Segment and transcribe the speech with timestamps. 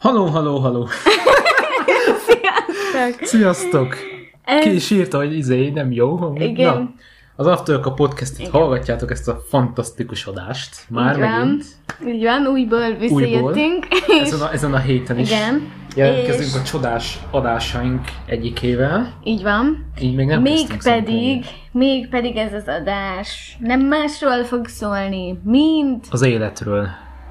[0.00, 0.86] Haló, haló, haló.
[2.26, 3.26] Sziasztok!
[3.26, 3.96] Sziasztok!
[4.44, 6.34] Ez- Ki is írta, hogy izé nem jó.
[6.38, 6.74] Igen.
[6.74, 6.90] Na,
[7.36, 8.50] az After a podcastet Igen.
[8.50, 10.76] hallgatjátok ezt a fantasztikus adást.
[10.88, 11.30] Már Így van.
[11.30, 11.64] megint.
[12.06, 13.86] Így van, újból visszajöttünk.
[14.22, 15.72] Ezen a, ezen a héten is Igen.
[15.96, 19.12] jelentkezünk És- a csodás adásaink egyikével.
[19.24, 19.86] Így van.
[20.00, 26.06] Így még nem még pedig, még pedig ez az adás nem másról fog szólni, mint
[26.10, 26.88] Az életről.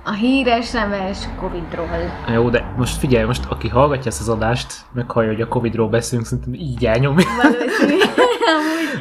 [0.10, 1.88] A híres neves Covidról.
[2.34, 6.28] Jó, de most figyelj, most aki hallgatja ezt az adást, meghallja, hogy a Covidról beszélünk,
[6.28, 7.26] szerintem így elnyomja.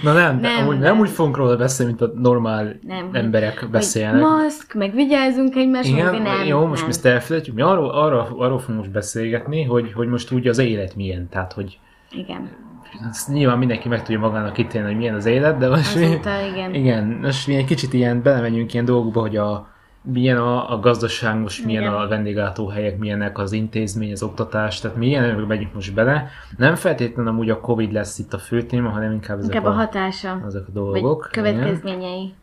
[0.03, 0.99] Na nem, nem, amúgy nem, nem.
[0.99, 3.09] úgy fogunk róla beszélni, mint a normál Nem.
[3.13, 4.21] emberek hogy beszélnek.
[4.21, 6.47] maszk, meg vigyázzunk egymásra, Igen, nem.
[6.47, 6.85] jó, most nem.
[6.85, 7.55] mi ezt elfelejtjük.
[7.55, 11.29] Mi arról, arról, arról fogunk most beszélgetni, hogy, hogy most úgy az élet milyen.
[11.31, 11.79] Tehát, hogy
[12.11, 12.51] Igen.
[13.11, 16.31] ezt nyilván mindenki meg tudja magának ítélni, hogy milyen az élet, de most mi, Azóta,
[16.53, 16.75] igen.
[16.75, 21.39] igen, most mi egy kicsit ilyen belemegyünk ilyen dolgokba, hogy a, milyen a, a gazdaság,
[21.41, 21.95] most milyen Igen.
[21.95, 26.29] a vendéglátóhelyek, milyenek az intézmény, az oktatás, tehát mi ilyenekbe megyünk most bele.
[26.57, 29.75] Nem feltétlenül amúgy a Covid lesz itt a fő téma, hanem inkább ezek, Inkább a
[29.75, 30.43] a, hatása.
[30.47, 31.29] ezek a Vagy dolgok.
[31.33, 31.45] igen.
[31.45, 32.35] következményei.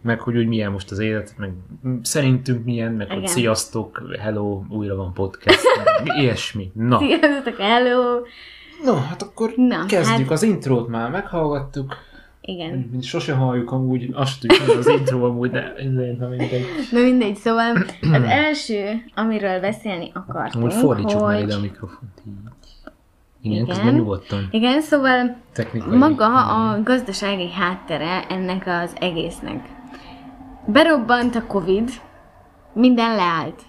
[0.00, 1.52] meg hogy úgy milyen most az élet, meg
[2.02, 3.28] szerintünk milyen, meg hogy Igen.
[3.28, 5.60] sziasztok, hello, újra van podcast,
[6.20, 6.70] ilyesmi.
[6.74, 8.20] Na, Sziasztok, hello!
[8.84, 10.18] no, hát akkor Na, kezdjük.
[10.28, 11.94] hát- Az intrót már meghallgattuk,
[12.46, 12.88] Igen.
[12.90, 16.64] mint sose halljuk amúgy, azt tudjuk, hogy az intro amúgy, de ezért nem mindegy.
[16.90, 17.76] Na mindegy, szóval
[18.12, 21.32] az első, amiről beszélni akartunk, Amúgy fordítsuk hogy...
[21.32, 22.32] már ide a mikrofont így.
[23.40, 23.94] Igen, Igen.
[23.94, 24.48] nyugodtan.
[24.50, 25.96] Igen, szóval Technikai.
[25.96, 29.68] maga a gazdasági háttere ennek az egésznek.
[30.66, 31.90] Berobbant a Covid,
[32.72, 33.62] minden leállt.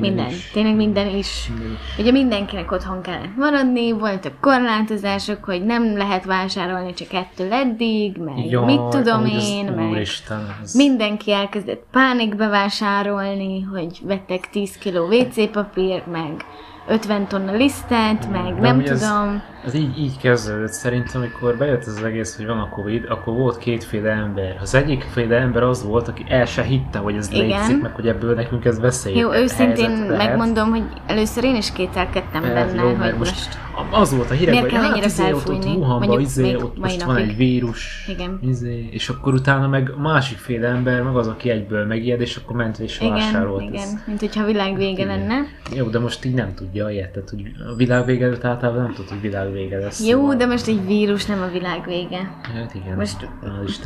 [0.00, 0.28] Minden.
[0.28, 0.50] is.
[0.52, 1.48] Tényleg minden is.
[1.48, 1.98] Minden is.
[1.98, 8.50] Ugye mindenkinek otthon kellett maradni, voltak korlátozások, hogy nem lehet vásárolni csak ettől eddig, meg
[8.50, 10.74] Jaj, mit tudom amúgy az- én, meg Úristen, ez...
[10.74, 16.44] mindenki elkezdett pánikba vásárolni, hogy vettek 10 kiló WC papír, meg
[16.88, 19.42] 50 tonna lisztet, meg De nem amúgy ez- tudom.
[19.64, 20.72] Ez így, így kezdődött.
[20.72, 24.58] Szerintem, amikor bejött ez az egész, hogy van a Covid, akkor volt kétféle ember.
[24.60, 27.46] Az egyikféle ember az volt, aki el se hitte, hogy ez Igen.
[27.46, 29.16] létezik, meg hogy ebből nekünk ez veszély.
[29.16, 30.16] Jó, őszintén lehet.
[30.16, 33.18] megmondom, hogy először én is kételkedtem Hát, benne, jó, hogy most...
[33.18, 33.58] most
[33.90, 35.64] az volt a hírek, hogy hát, izé, ott, ott?
[35.64, 37.30] Wuhanban, izé, ott most van napig.
[37.30, 38.38] egy vírus, Igen.
[38.42, 42.36] izé, és akkor utána meg a másik féle ember, meg az, aki egyből megijed, és
[42.36, 43.62] akkor ment és Igen, vásárolt.
[43.62, 45.06] igen, Ez- mint hogyha világ vége Igen.
[45.06, 45.34] lenne.
[45.74, 49.10] Jó, de most így nem tudja, érted, hogy a világ vége előtt általában nem tudod,
[49.10, 50.06] hogy világ vége lesz.
[50.06, 52.38] Jó, szóval- de most egy vírus nem a világ vége.
[52.54, 52.96] Hát igen.
[52.96, 53.28] Most-.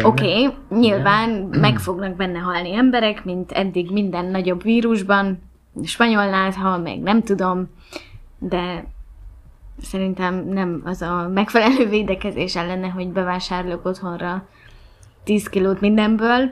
[0.02, 5.38] Oké, okay, nyilván meg fognak benne halni emberek, mint eddig minden nagyobb vírusban,
[5.84, 7.68] spanyolnál hal, meg nem tudom,
[8.38, 8.84] de
[9.82, 14.48] szerintem nem az a megfelelő védekezés ellene, hogy bevásárolok otthonra
[15.24, 16.50] 10 kilót mindenből.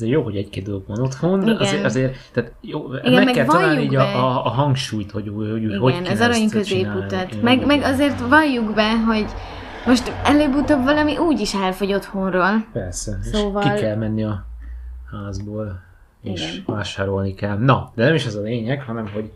[0.00, 1.56] Ez jó, hogy egy-két dolog van otthon, de Igen.
[1.56, 4.04] azért, azért tehát jó, Igen, meg, meg kell találni így a, be.
[4.04, 7.42] a, a, hangsúlyt, hogy, hogy, hogy Igen, hogy az arany középutat.
[7.42, 9.26] Meg, meg azért valljuk be, hogy
[9.86, 12.66] most előbb-utóbb valami úgy is elfogy otthonról.
[12.72, 14.46] Persze, Szóval- és ki kell menni a
[15.10, 15.80] házból,
[16.22, 16.76] és Igen.
[16.76, 17.56] vásárolni kell.
[17.58, 19.32] Na, de nem is ez a lényeg, hanem hogy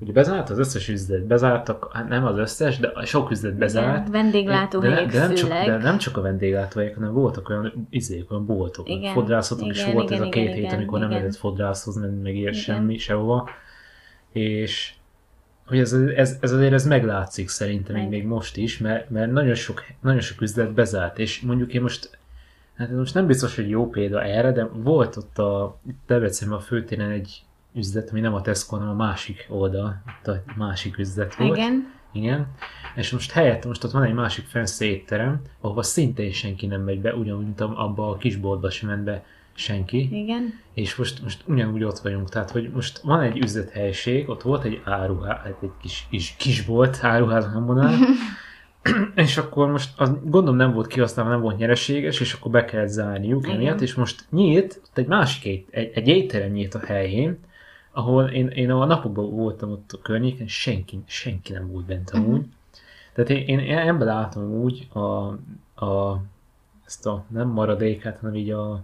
[0.00, 3.98] ugye bezárt az összes üzlet, bezártak, hát nem az összes, de sok üzlet bezárt.
[3.98, 8.30] Igen, vendéglátóhelyek de, de, nem csak, de nem csak a vendéglátóhelyek, hanem voltak olyan izék,
[8.30, 10.76] olyan boltok, Igen, igen, fodrászatok is igen, volt igen, ez a két igen, hét, igen,
[10.76, 11.20] amikor nem igen.
[11.20, 12.62] lehetett fodrászhoz menni, meg ilyen Igen.
[12.62, 13.48] semmi, sehova.
[14.32, 14.92] És
[15.66, 18.08] hogy ez, ez, ez azért ez meglátszik szerintem Meg.
[18.08, 22.18] még, most is, mert, mert nagyon, sok, nagyon sok üzlet bezárt, és mondjuk én most
[22.78, 27.10] Hát most nem biztos, hogy jó példa erre, de volt ott a Debrecenben a főtéren
[27.10, 27.42] egy
[27.74, 31.56] üzlet, ami nem a Tesco, hanem a másik oldal, a másik üzlet volt.
[31.56, 31.96] Igen.
[32.12, 32.46] Igen.
[32.94, 37.00] És most helyett most ott van egy másik fensz étterem, ahova szintén senki nem megy
[37.00, 39.24] be, ugyanúgy, mint abba a kisboltba sem ment be
[39.54, 40.08] senki.
[40.12, 40.60] Igen.
[40.74, 44.80] És most, most ugyanúgy ott vagyunk, tehát hogy most van egy üzlethelyiség, ott volt egy
[44.84, 48.00] áruház, hát egy kis, kis, kisbolt, áruház nem mondanám,
[49.14, 52.88] és akkor most az, gondolom nem volt kihasználva, nem volt nyereséges, és akkor be kellett
[52.88, 57.38] zárniuk emiatt, és most nyílt, ott egy másik egy, egy étterem nyílt a helyén,
[57.98, 62.44] ahol én, én a napokban voltam ott a környéken, senki, senki nem volt bent amúgy.
[63.14, 64.98] Tehát én, én, ebben látom úgy a,
[65.84, 66.20] a,
[66.86, 68.82] ezt a nem maradékát, hanem így a,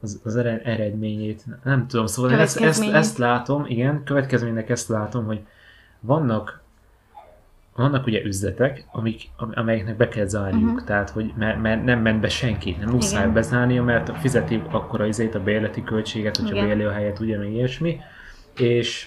[0.00, 5.24] az, az ered- eredményét, nem tudom, szóval ezt, ezt, ezt látom, igen, következménynek ezt látom,
[5.24, 5.40] hogy
[6.00, 6.60] vannak
[7.76, 10.70] vannak ugye üzletek, amik, am- amelyeknek be kell zárniuk, Mhm.
[10.72, 10.86] uh-huh.
[10.86, 15.06] tehát hogy mert, mert nem ment be senki, nem muszáj bezárnia, mert fizeti akkor a
[15.06, 18.00] izét, a bérleti költséget, hogyha bérli a helyet, ugye, meg ilyesmi,
[18.56, 19.06] és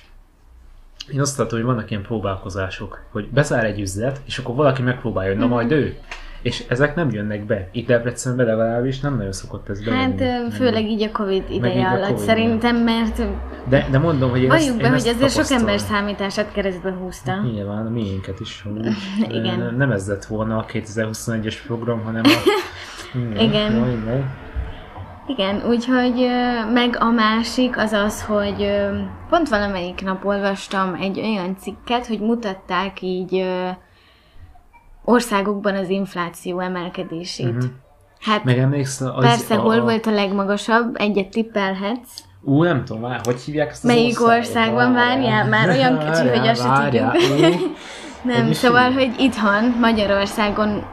[1.14, 5.32] én azt látom, hogy vannak ilyen próbálkozások, hogy bezár egy üzlet, és akkor valaki megpróbálja,
[5.32, 5.96] hogy na majd ő.
[6.42, 7.70] és ezek nem jönnek be.
[7.72, 10.02] Itt Debrecenben legalábbis nem nagyon szokott ez bejönni.
[10.02, 10.50] Hát Nem.
[10.50, 13.22] főleg így a Covid ideje alatt Covid szerintem, mert
[13.70, 16.92] De, de mondom, hogy én valljuk ezt, be, én hogy azért sok ember számítását keresztbe
[16.92, 17.42] húzta.
[17.42, 18.64] Nyilván, a miénket is.
[18.66, 18.88] amúgy.
[19.38, 19.76] Igen.
[19.78, 22.30] Nem- ez lett volna a 2021-es program, hanem a...
[23.44, 23.74] Igen.
[23.76, 24.24] Jó.
[25.28, 26.28] Igen, úgyhogy
[26.74, 28.72] meg a másik az az, hogy
[29.30, 33.46] pont valamelyik nap olvastam egy olyan cikket, hogy mutatták így
[35.06, 37.54] országokban az infláció emelkedését.
[37.54, 37.66] Mhm.
[38.20, 42.24] Hát Meg emlékszel, az, persze, a, hol volt a legmagasabb, egyet tippelhetsz.
[42.42, 44.94] Ú, nem tudom már, hogy hívják ezt az Melyik országban?
[44.94, 47.12] Várjál, már olyan kicsi, hogy azt se tudjuk.
[48.24, 50.86] Nem, szóval, hogy itthon, Magyarországon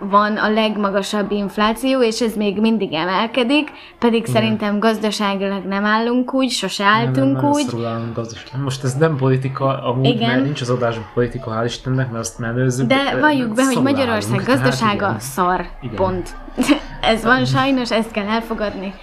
[0.00, 6.50] van a legmagasabb infláció, és ez még mindig emelkedik, pedig szerintem gazdaságilag nem állunk úgy,
[6.50, 7.60] sose álltunk nem, nem, úgy.
[7.60, 8.60] ezt rólunk gazdaság.
[8.62, 10.28] Most ez nem politika, amúgy, Igen.
[10.28, 12.86] mert nincs az adásban politika, hál' Istennek, mert azt mellőzzük.
[12.86, 15.18] De valljuk be, hogy Magyarország állunk, tehát gazdasága igen.
[15.18, 15.66] szar.
[15.80, 15.96] Igen.
[15.96, 16.36] Pont.
[17.00, 18.94] Ez van sajnos, ezt kell elfogadni.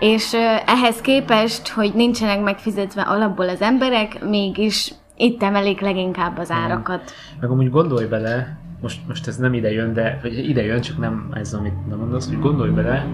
[0.00, 0.32] És
[0.66, 7.12] ehhez képest, hogy nincsenek megfizetve alapból az emberek, mégis itt emelik leginkább az árakat.
[7.40, 10.98] Meg amúgy gondolj bele, most, most ez nem ide jön, de vagy ide jön, csak
[10.98, 13.06] nem ez, amit nem mondasz, hogy gondolj bele,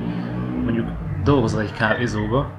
[0.65, 0.87] mondjuk
[1.25, 2.50] dolgozol egy kávézóba,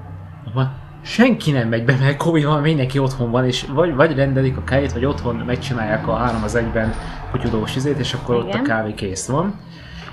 [0.45, 0.71] ahol
[1.01, 4.63] senki nem megy be, mert Covid van, mindenki otthon van, és vagy, vagy rendelik a
[4.63, 6.93] kávét, vagy otthon megcsinálják a három az egyben
[7.31, 8.63] kutyudós izét, és akkor ott a Igen.
[8.63, 9.53] kávé kész van.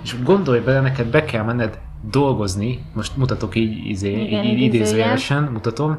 [0.02, 1.78] És gondolj bele, neked be kell menned
[2.10, 4.66] dolgozni, most mutatok így, izé, Igen, így, így idézőjel.
[4.66, 5.98] idézőjelesen, mutatom,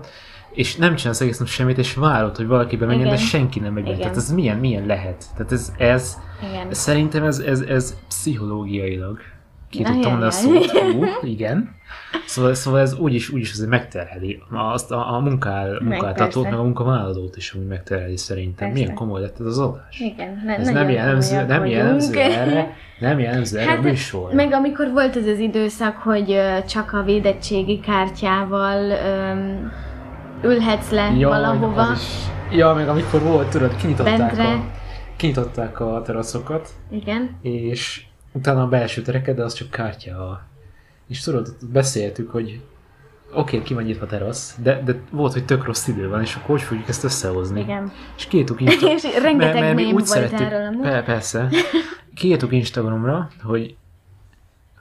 [0.58, 3.26] és nem csinálsz egész nap semmit, és várod, hogy valaki bemenjen, de Igen.
[3.26, 3.96] senki nem megy be.
[3.96, 5.26] Tehát ez milyen, milyen lehet?
[5.36, 6.18] Tehát ez, ez
[6.50, 6.74] Igen.
[6.74, 9.20] szerintem ez, ez, ez pszichológiailag
[9.70, 10.72] ki tudtam a szót.
[10.96, 11.76] Ú, igen.
[12.26, 16.50] Szóval, szóval ez úgyis, úgyis azért megterheli azt a, a munkál, munkáltatót, persze.
[16.50, 18.68] meg a munkavállalót is úgy megterheli szerintem.
[18.68, 18.74] Persze.
[18.74, 20.00] Milyen komoly lett ez az adás.
[20.00, 24.34] Igen, ne, Ez nem jellemző, nem jellemző erre, nem jellemző erre a Hát, műsor.
[24.34, 29.72] meg amikor volt ez az időszak, hogy csak a védettségi kártyával öm,
[30.44, 31.92] ülhetsz le Ja, valahova.
[31.96, 32.02] is.
[32.58, 34.44] Ja, meg amikor volt, tudod, kinyitották Bentre.
[34.54, 34.66] a,
[35.16, 37.38] kinyitották a teraszokat, Igen.
[37.42, 40.42] és utána a belső tereket, de az csak kártya.
[41.08, 42.60] És tudod, beszéltük, hogy
[43.34, 46.22] oké, okay, ki van nyitva a terasz, de, de volt, hogy tök rossz idő van,
[46.22, 47.60] és akkor hogy fogjuk ezt összehozni?
[47.60, 47.92] Igen.
[48.18, 50.82] És kiírtuk Insta- És rengeteg mert mém úgy szerettük- erről amúgy.
[50.82, 51.50] Per- persze.
[52.16, 53.76] Kiírtuk Instagramra, hogy,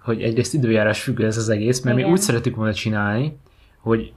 [0.05, 2.09] hogy egyrészt időjárás függő ez az egész, mert Igen.
[2.09, 3.39] mi úgy szerettük volna csinálni,
[3.81, 4.13] hogy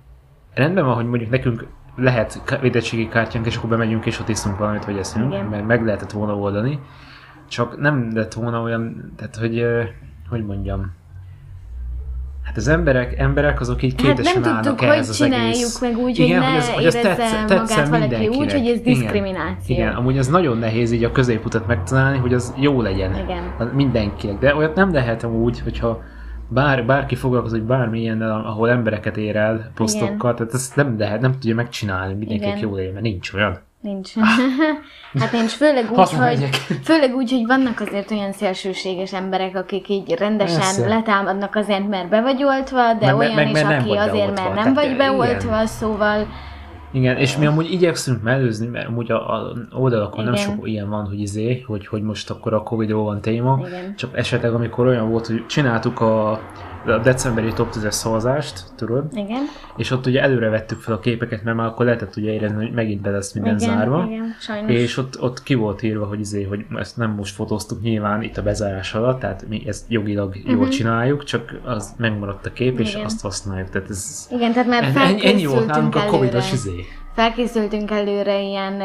[0.60, 1.66] rendben van, hogy mondjuk nekünk
[1.96, 5.46] lehet védettségi kártyánk, és akkor bemegyünk, és ott iszunk valamit, vagy eszünk, Igen.
[5.46, 6.80] mert meg lehetett volna oldani.
[7.48, 9.66] Csak nem lett volna olyan, tehát hogy,
[10.30, 10.92] hogy mondjam,
[12.44, 15.80] Hát az emberek, emberek azok így Hát kétesen nem állnak tudtuk, hogy az csináljuk egész.
[15.82, 18.80] meg úgy, Igen, hogy ne hogy az- hogy érezze tetsz- magát valaki úgy, hogy ez
[18.80, 18.84] Igen.
[18.84, 19.76] diszkrimináció.
[19.76, 23.16] Igen, amúgy az nagyon nehéz így a középutat megtalálni, hogy az jó legyen.
[23.16, 23.44] Igen.
[23.58, 24.40] Az Mindenkinek.
[24.40, 26.02] De olyat nem lehet úgy, hogyha
[26.50, 31.56] bár, bárki foglalkozik bármilyennel, ahol embereket ér el posztokkal, tehát ezt nem lehet, nem tudja
[31.56, 32.70] megcsinálni, mindenkinek Igen.
[32.70, 33.60] jó legyen, mert nincs olyan.
[33.82, 34.12] Nincs.
[35.20, 36.50] hát nincs, főleg úgy, hogy,
[36.84, 40.88] főleg úgy, hogy vannak azért olyan szélsőséges emberek, akik így rendesen Persze.
[40.88, 44.74] letámadnak azért, mert be vagy oltva, de Meg- olyan meg- is, aki azért, mert nem
[44.74, 45.68] vagy beoltva, igen.
[45.68, 46.28] szóval
[46.92, 50.46] Igen, és mi amúgy igyekszünk mellőzni, mert amúgy a, a oldalakon nem Igen.
[50.46, 53.60] sok ilyen van, hogy izé, hogy, hogy most akkor a Covid-ról van téma.
[53.68, 53.96] Igen.
[53.96, 56.40] Csak esetleg, amikor olyan volt, hogy csináltuk a,
[56.86, 59.44] a decemberi top 10-es szavazást, tudod, igen.
[59.78, 62.74] és ott ugye előre vettük fel a képeket, mert már akkor lehetett ugye érezni, hogy
[62.74, 64.06] megint be lesz minden igen, zárva.
[64.10, 64.72] igen, sajnos.
[64.72, 68.38] És ott, ott ki volt írva, hogy, izé, hogy ezt nem most fotóztuk nyilván itt
[68.38, 70.70] a bezárás alatt, tehát mi ezt jogilag jól Mhm.
[70.70, 73.06] csináljuk, csak az megmaradt a kép, és Igen.
[73.06, 73.70] azt használjuk.
[73.70, 76.18] Tehát ez Igen, tehát már ennyi, ennyi volt nálunk felkészültünk a.
[76.18, 76.86] Covid-os izé.
[77.14, 78.82] Felkészültünk előre ilyen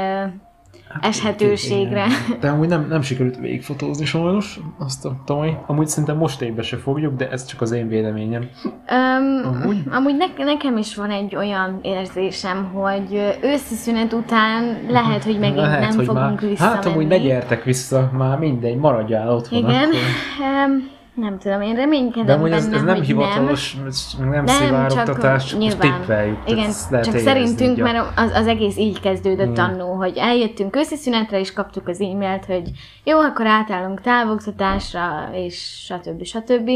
[1.00, 2.04] eshetőségre.
[2.26, 2.40] Igen.
[2.40, 5.58] De amúgy nem, nem sikerült végigfotózni sajnos azt a tavaly.
[5.66, 8.48] Amúgy szerintem most évbe se fogjuk, de ez csak az én véleményem.
[8.64, 9.82] Um, Amúgy?
[9.90, 15.56] amúgy ne, nekem is van egy olyan érzésem, hogy őszi szünet után lehet, hogy megint
[15.56, 16.76] Lehet, nem hogy fogunk már, visszamenni.
[16.76, 19.58] Hát amúgy ne gyertek vissza, már mindegy, maradjál otthon.
[19.58, 20.68] Igen, Akkor.
[20.68, 24.44] um, nem tudom, én reménykedem De amúgy ez, benne, ez nem hivatalos, ez nem, nem
[24.44, 25.98] Nem, szivárogtatás, csak nyilván.
[25.98, 26.38] tippeljük.
[26.46, 29.64] Igen, lehet csak szerintünk, így mert az, az egész így kezdődött Igen.
[29.64, 32.70] annó, hogy eljöttünk őszi szünetre, és kaptuk az e-mailt, hogy
[33.04, 36.24] jó, akkor átállunk távoktatásra, és stb.
[36.24, 36.70] stb.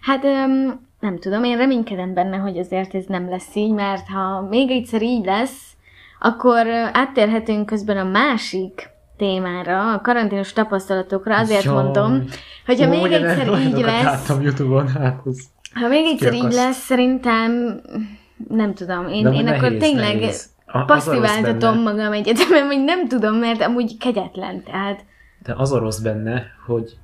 [0.00, 0.22] Hát
[1.00, 5.02] nem tudom, én reménykedem benne, hogy azért ez nem lesz így, mert ha még egyszer
[5.02, 5.72] így lesz,
[6.20, 11.74] akkor áttérhetünk közben a másik témára, a karanténos tapasztalatokra, azért Jaj.
[11.74, 12.24] mondom,
[12.66, 15.22] hogyha Ó, még egyszer így lesz, Láttam Youtube-on, hát
[15.74, 17.80] ha még egyszer így lesz, szerintem
[18.48, 20.50] nem tudom, én, én nehéz, akkor tényleg nehéz.
[20.66, 25.04] A- passziváltatom magam egyetemen, hogy nem tudom, mert amúgy kegyetlen, tehát
[25.42, 26.96] De az a rossz benne, hogy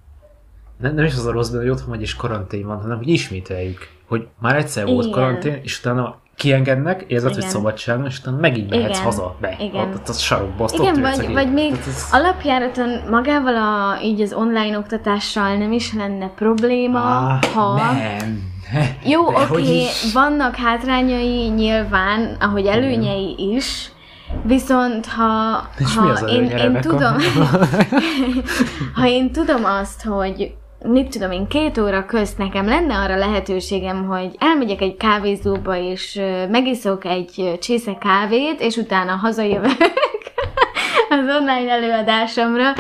[0.81, 3.09] nem, nem is az a rossz benne, hogy otthon vagy és karantén van, hanem hogy
[3.09, 5.19] ismételjük, hogy már egyszer volt Igen.
[5.19, 7.51] karantén, és utána kiengednek, érzed, hogy Igen.
[7.51, 9.03] szabadság van, és utána megint mehetsz Igen.
[9.03, 9.81] haza, be, Igen.
[9.89, 14.21] ott, ott a sarokba, azt Igen, ott vagy, vagy még ez- alapjáraton magával a, így
[14.21, 17.75] az online oktatással nem is lenne probléma, Á, ha...
[17.75, 18.43] Nem.
[19.05, 20.13] Jó, hogy oké, is?
[20.13, 23.91] vannak hátrányai nyilván, ahogy előnyei is,
[24.43, 27.15] viszont ha, És ha mi az én, én tudom,
[28.97, 30.55] ha én tudom azt, hogy
[30.85, 36.21] mit tudom én, két óra közt nekem lenne arra lehetőségem, hogy elmegyek egy kávézóba, és
[36.51, 39.77] megiszok egy csésze kávét, és utána hazajövök
[41.11, 42.73] az online előadásomra,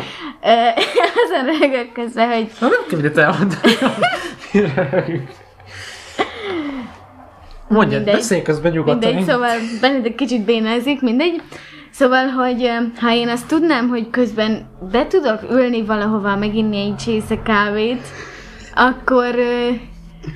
[1.22, 3.72] azon rögök közben, hogy Na nem kell mindent elmondani.
[7.68, 9.14] Mondjad, beszélj közben nyugodtan.
[9.14, 11.42] Mindegy, szóval Benedikt kicsit bénázik, mindegy.
[11.98, 17.42] Szóval, hogy ha én azt tudnám, hogy közben be tudok ülni valahova, meginni egy csésze
[17.42, 18.02] kávét,
[18.74, 19.34] akkor,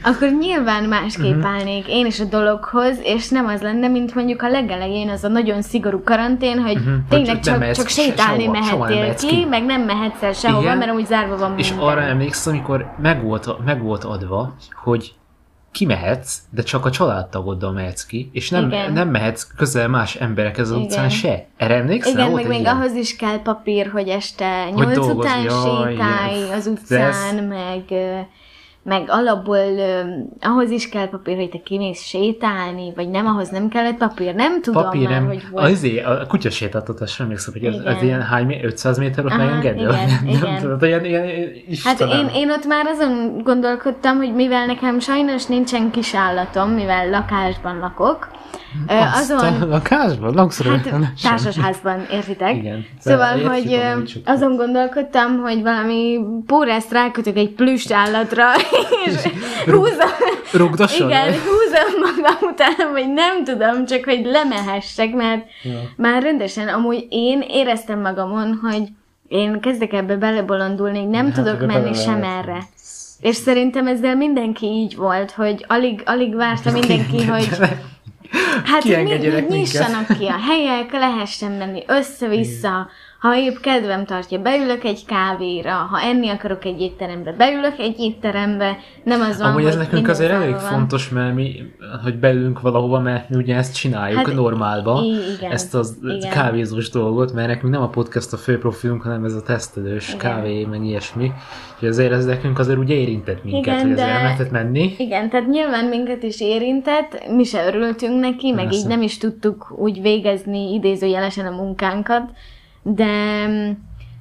[0.05, 1.47] akkor nyilván másképp Mhm.
[1.47, 5.29] állnék én is a dologhoz, és nem az lenne, mint mondjuk a legelején az a
[5.29, 9.01] nagyon szigorú karantén, hogy hogy tényleg csak nem csak, mehetsz csak sétálni sehova, sehova mehettél
[9.03, 9.45] mehetsz ki, ki.
[9.45, 10.77] meg nem mehetsz el sehova, Igen.
[10.79, 11.89] mert amúgy zárva van És minden.
[11.89, 14.55] arra emlékszem, amikor meg volt, meg volt adva,
[14.85, 15.13] hogy
[15.73, 18.93] kimehetsz, de csak a családtagoddal mehetsz ki, és nem, Igen.
[18.93, 20.87] nem mehetsz közel más emberekhez az Igen.
[20.87, 21.47] utcán se.
[21.57, 22.13] Erre emlékszel?
[22.13, 22.77] Igen, meg még ilyen?
[22.77, 27.83] ahhoz is kell papír, hogy este nyolc után jaj, sétálj az utcán, ez- meg,
[28.85, 30.01] meg alapból ö,
[30.41, 34.35] ahhoz is kell papír, hogy te kimész sétálni, vagy nem, ahhoz nem kellett papír.
[34.35, 35.65] Nem tudom Papír már, nem, hogy volt.
[35.65, 38.05] az, izé, a kutyasétáltatásra emlékszem, hogy az, az Igen.
[38.05, 39.81] ilyen hány, mé- 500 méter ott megengedő?
[39.81, 40.61] igen, nem, igen.
[40.61, 41.27] tudod, ilyen, ilyen,
[41.85, 47.79] Hát én, én ott már azon gondolkodtam, hogy mivel nekem sajnos nincsen kisállatom, mivel lakásban
[47.79, 48.29] lakok,
[48.87, 49.63] Azt azon...
[49.63, 50.35] a lakásban?
[50.35, 50.89] Langszor Hát
[51.23, 52.57] társasházban, értitek?
[52.57, 52.87] Igen.
[52.99, 58.45] Szóval, Értjük, hogy azon gondolkodtam, hogy valami pórázt rákötök egy plüss állatra,
[59.07, 59.15] és
[59.65, 60.11] húzom,
[60.53, 61.09] Rugdosson?
[61.09, 65.71] igen, húzom magam után, vagy nem tudom, csak hogy lemehessek, mert Ja.
[65.97, 68.83] már rendesen, amúgy én éreztem magamon, hogy
[69.29, 72.59] én kezdek ebbe belebolondulni, nem Hát, tudok menni sem erre.
[73.21, 77.49] És szerintem ezzel mindenki így volt, hogy alig, alig várta mindenki, hogy
[78.65, 82.91] Hát, hogy nyissanak ki a helyek, lehessen menni össze-vissza,
[83.23, 88.77] ha épp kedvem tartja, beülök egy kávéra, ha enni akarok egy étterembe, beülök egy étterembe,
[89.05, 90.59] nem az van, Amúgy ez nekünk azért elég van.
[90.61, 91.55] fontos, mert mi,
[92.03, 96.31] hogy beülünk valahova, mert mi ugye ezt csináljuk Hát, normálba, i- igen, ezt az igen.
[96.31, 100.19] kávézós dolgot, mert nekünk nem a podcast a fő profilunk, hanem ez a tesztelős Igen.
[100.19, 101.33] kávé, meg ilyesmi.
[101.75, 104.95] Úgyhogy azért ez nekünk azért ugye érintett minket, Igen, hogy de- lehetett menni.
[104.99, 108.79] Igen, tehát nyilván minket is érintett, mi se örültünk neki, meg Persze.
[108.81, 112.23] így nem is tudtuk úgy végezni idézőjelesen a munkánkat,
[112.83, 113.71] de mm,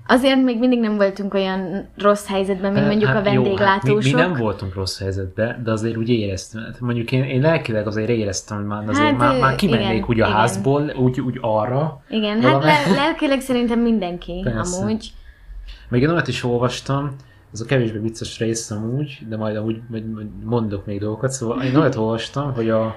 [0.08, 4.04] azért még mindig nem voltunk olyan rossz helyzetben, mint mondjuk a Hát jó, vendéglátósok.
[4.04, 6.64] mi, mi, nem voltunk rossz helyzetben, de azért úgy éreztem.
[6.64, 10.06] Hát mondjuk én, én lelkileg azért éreztem, hogy már, azért Hát, már, már kimennék igen,
[10.08, 10.38] úgy a igen.
[10.38, 12.02] házból, úgy, úgy arra.
[12.10, 14.82] Igen, hát Valami- le- lelkileg szerintem mindenki Persze.
[14.84, 15.12] amúgy.
[15.90, 17.16] Még én olyat is olvastam,
[17.54, 21.62] ez a kevésbé vicces rész amúgy, de majd amúgy majd majd mondok még dolgokat, szóval
[21.62, 22.96] én olyat olvastam, hogy a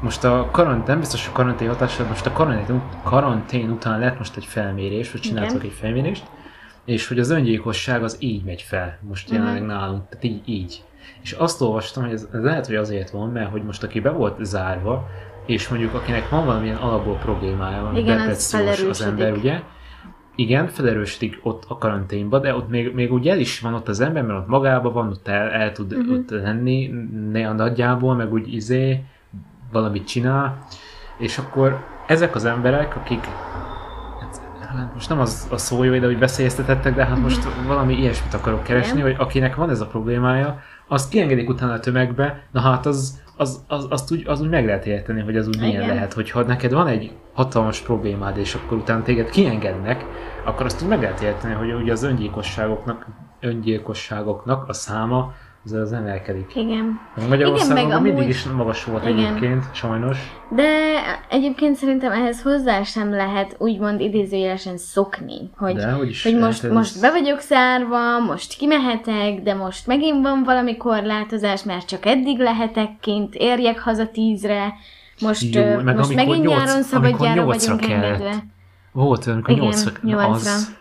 [0.00, 4.36] most a karantén, nem biztos a karantén hatással, most a karantén, karantén után lett most
[4.36, 5.66] egy felmérés, vagy csináltak Igen.
[5.66, 6.24] egy felmérést,
[6.84, 10.82] és hogy az öngyilkosság az így megy fel, most jelenleg nálunk, tehát így, így.
[11.22, 14.10] És azt olvastam, hogy ez, ez lehet, hogy azért van, mert hogy most aki be
[14.10, 15.08] volt zárva,
[15.46, 19.60] és mondjuk akinek van valamilyen alapból problémája, van, depressziós az ember, ugye,
[20.34, 24.00] igen, felerősödik ott a karanténba, de ott még, még úgy el is van ott az
[24.00, 26.00] ember, mert ott magában van, ott el, el tud Mhm.
[26.00, 26.16] uh-huh.
[26.16, 26.90] ott lenni,
[27.30, 29.04] ne a nagyjából, meg úgy izé,
[29.72, 30.58] valamit csinál,
[31.18, 33.24] és akkor ezek az emberek, akik
[34.20, 34.40] hát,
[34.76, 38.34] hát most nem az a szó jó ide, hogy veszélyeztetettek, de hát most valami ilyesmit
[38.34, 39.10] akarok keresni, Igen.
[39.10, 43.64] hogy akinek van ez a problémája, azt kiengedik utána a tömegbe, na hát az, az,
[43.68, 45.94] az, azt úgy, az úgy meg lehet érteni, hogy az úgy milyen Igen.
[45.94, 50.04] lehet, hogyha neked van egy hatalmas problémád, és akkor utána téged kiengednek,
[50.44, 53.06] akkor azt úgy meg lehet érteni, hogy ugye az öngyilkosságoknak,
[53.40, 55.32] öngyilkosságoknak a száma
[55.64, 56.52] az, az emelkedik.
[56.56, 57.00] Igen.
[57.28, 59.18] Magyarországon meg Igen, mindig amúgy- is magas volt Igen.
[59.18, 60.18] egyébként, sajnos.
[60.50, 60.68] De
[61.28, 66.72] egyébként szerintem ehhez hozzá sem lehet úgymond idézőjelesen szokni, hogy, De hogy hogy most, ez-
[66.72, 72.38] most be vagyok szárva, most kimehetek, de most megint van valami korlátozás, mert csak eddig
[72.38, 74.72] lehetek kint, érjek haza tízre,
[75.20, 78.04] most, Jó, meg most megint nyolc- nyáron szabadjára vagyunk kellett.
[78.04, 78.32] engedve.
[78.92, 80.78] Volt, amikor Igen, az,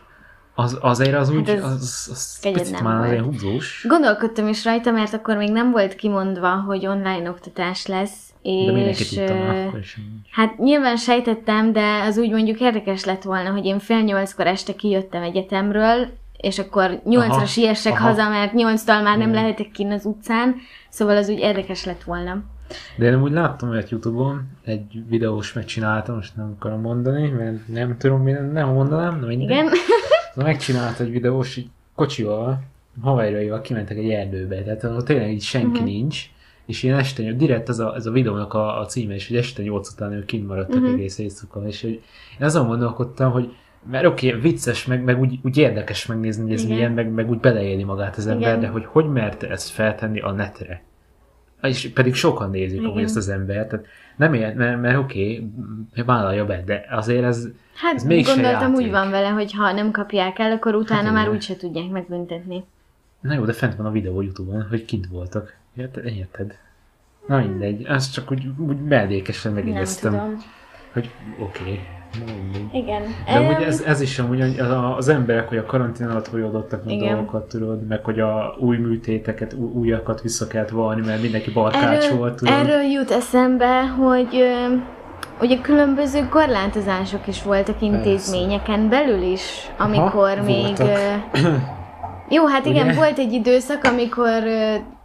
[0.60, 3.86] az, azért az úgy, ez az, az picit már azért húzós.
[3.88, 8.90] Gondolkodtam is rajta, mert akkor még nem volt kimondva, hogy online oktatás lesz, De mindenki
[8.90, 9.98] és tudta már ö, akkor is.
[9.98, 10.12] amúgy.
[10.32, 14.74] Hát nyilván sejtettem, de az úgy mondjuk érdekes lett volna, hogy én fél nyolckor este
[14.76, 18.08] kijöttem egyetemről, és akkor nyolcra Aha, siessek aha.
[18.08, 20.56] haza, mert nyolctól már nem lehetek kinn az utcán,
[20.90, 22.44] szóval az úgy érdekes lett volna.
[22.96, 27.98] De én úgy láttam olyat Youtube-on, egy videós megcsináltam, most nem akarom mondani, mert nem
[27.98, 29.50] tudom, mi nem mondanám, de mindegy.
[29.50, 29.68] Igen?
[30.44, 32.64] Megcsinált egy videós, így kocsival,
[33.02, 35.86] haverjaival kimentek egy erdőbe, tehát ahol tényleg így senki uh-huh.
[35.86, 36.30] nincs,
[36.66, 39.62] és ilyen este, direkt ez a, ez a videónak a, a címe is, hogy este
[39.62, 40.94] 8 után ők kint maradtak uh-huh.
[40.94, 42.02] egész éjszaka, és hogy
[42.40, 43.54] én azon gondolkodtam, hogy
[43.92, 46.76] mert oké, okay, vicces, meg, meg úgy, úgy, érdekes megnézni, hogy ez Igen.
[46.76, 48.60] milyen, meg, meg úgy beleélni magát az ember, Igen.
[48.60, 50.84] de hogy hogy merte ezt feltenni a netre?
[51.62, 53.86] És pedig sokan nézik amúgy ezt az embert, tehát
[54.16, 55.50] nem ér, mert, mert oké,
[55.92, 59.72] okay, vállalja be, de azért ez, Hát Ez mégse gondoltam úgy van vele, hogy ha
[59.72, 61.36] nem kapják el, akkor utána Hát már igen.
[61.36, 62.64] úgyse tudják megbüntetni.
[63.22, 65.56] Na jó, de fent van a videó Youtube-on, hogy kint voltak.
[65.76, 66.06] Érted?
[66.06, 66.58] Érted?
[67.28, 70.42] Na mindegy, ezt csak úgy, úgy mellékesen megjegyeztem,
[70.92, 71.80] hogy oké, okay.
[72.72, 73.02] Igen.
[73.26, 74.42] De Em, ez, ez is amúgy
[74.98, 77.16] az, emberek, hogy a karantén alatt hogy adottak meg Igen.
[77.16, 82.04] dolgokat, tudod, meg hogy a új műtéteket, új, újakat vissza kellett valni, mert mindenki barkács
[82.04, 82.54] erről, volt, tudod.
[82.54, 84.44] erről jut eszembe, hogy
[85.42, 90.78] ugye különböző korlátozások is voltak intézményeken belül is, amikor Aha, még...
[90.78, 90.98] voltak.
[92.30, 92.96] Jó, hát igen, Ugye?
[92.96, 94.44] volt egy időszak, amikor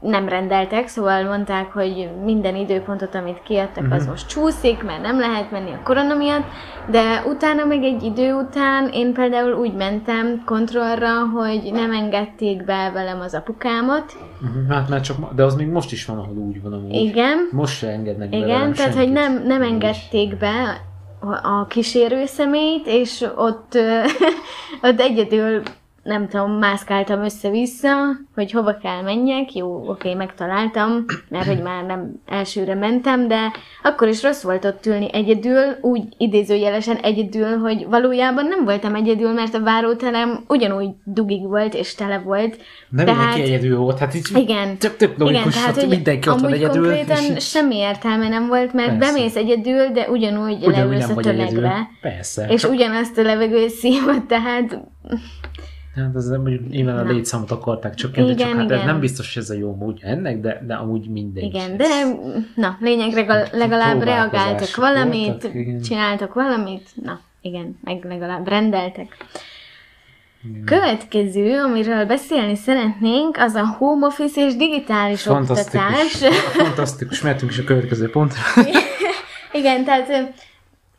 [0.00, 4.10] nem rendeltek, szóval mondták, hogy minden időpontot, amit kiadtak, az Mhm.
[4.10, 6.44] most csúszik, mert nem lehet menni a korona miatt,
[6.90, 12.90] de utána meg egy idő után én például úgy mentem kontrollra, hogy nem engedték be
[12.94, 14.12] velem az apukámat.
[14.40, 16.94] Mhm, Hát mert csak, de az még most is van, ahol úgy van amúgy.
[16.94, 19.20] Igen, Most se engednek be igen, velem tehát hogy senkit.
[19.20, 19.72] nem, nem Amúgy.
[19.72, 20.80] engedték be
[21.42, 23.78] a kísérő személyt, és ott,
[24.88, 25.62] ott egyedül
[26.04, 27.88] nem tudom, mászkáltam össze-vissza,
[28.34, 33.50] hogy hova kell menjek, jó, oké, megtaláltam, mert hogy már nem elsőre mentem, de
[33.82, 39.32] akkor is rossz volt ott ülni egyedül, úgy idézőjelesen egyedül, hogy valójában nem voltam egyedül,
[39.32, 42.56] mert a váróterem ugyanúgy dugig volt és tele volt.
[42.88, 44.78] Nem tehát- mindenki egyedül volt, hát így Igen.
[44.78, 46.82] tök, tök logikus, Igen, tehát, hogy hogy mindenki ott van egyedül.
[46.84, 49.12] konkrétan és semmi értelme nem volt, mert Persze.
[49.14, 51.88] bemész egyedül, de ugyanúgy ugyanúgy leülsz a tömegbe.
[52.00, 52.46] Persze.
[52.48, 54.80] És csak- ugyanazt a levegőt szívod, tehát
[55.96, 58.84] Hát ez nem, mondjuk nyilván a létszámot akarták csökkenteni, csak hát ez igen.
[58.86, 61.42] nem biztos, hogy ez a jó módja ennek, de, de amúgy mindegy.
[61.44, 61.86] igen, Ez- de
[62.54, 65.80] na, lényegre legalább, legalább reagáltak valamit, voltak, igen.
[65.80, 69.16] csináltak valamit, na, igen, meg legalább rendeltek.
[70.48, 70.64] Igen.
[70.64, 75.88] Következő, amiről beszélni szeretnénk, az a home office és digitális Fantasztikus.
[75.88, 76.34] oktatás.
[76.34, 78.40] Fantasztikus, mehetünk is a következő pontra.
[79.52, 80.32] Igen, tehát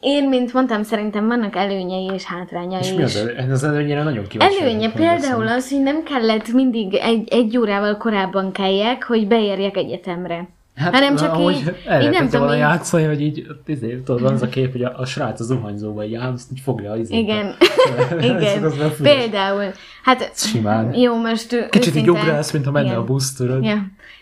[0.05, 4.61] én, mint mondtam, szerintem vannak előnyei és hátrányai És mi az, az előnyére nagyon kíváncsi
[4.61, 10.47] Előnye például az, hogy nem kellett mindig egy, egy órával korábban kelljek, hogy beérjek egyetemre.
[10.77, 14.41] hanem csak amúgy így- így nem tudom, így- játszani, hogy így, izé, tudod, van az
[14.41, 17.09] a kép, hogy a, a srác az zuhanyzóba így áll, azt így fogja az.
[17.11, 17.55] Igen,
[18.19, 19.63] igen, például.
[20.03, 20.93] Hát Simán.
[20.93, 22.97] jó, most Kicsit így őszinte- ugrálsz, mint ha menne Igen.
[22.97, 23.63] a busz, tudod.
[23.63, 23.77] Ja.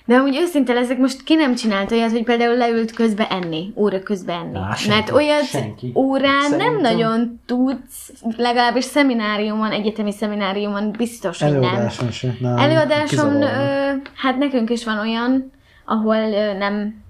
[0.05, 3.99] De amúgy őszinte leszek, most ki nem csinált olyat, hogy például leült közbe enni, óra
[4.03, 4.57] közben enni.
[4.57, 5.91] Á, senki, Mert olyat senki.
[5.95, 11.63] órán Szerintem- nem nagyon tudsz, legalábbis szemináriumon, egyetemi szemináriumon biztos, hogy nem.
[11.63, 12.35] Előadáson se.
[12.39, 15.51] Nem, Előadáson, ö, hát nekünk is van olyan,
[15.85, 17.01] ahol ö, nem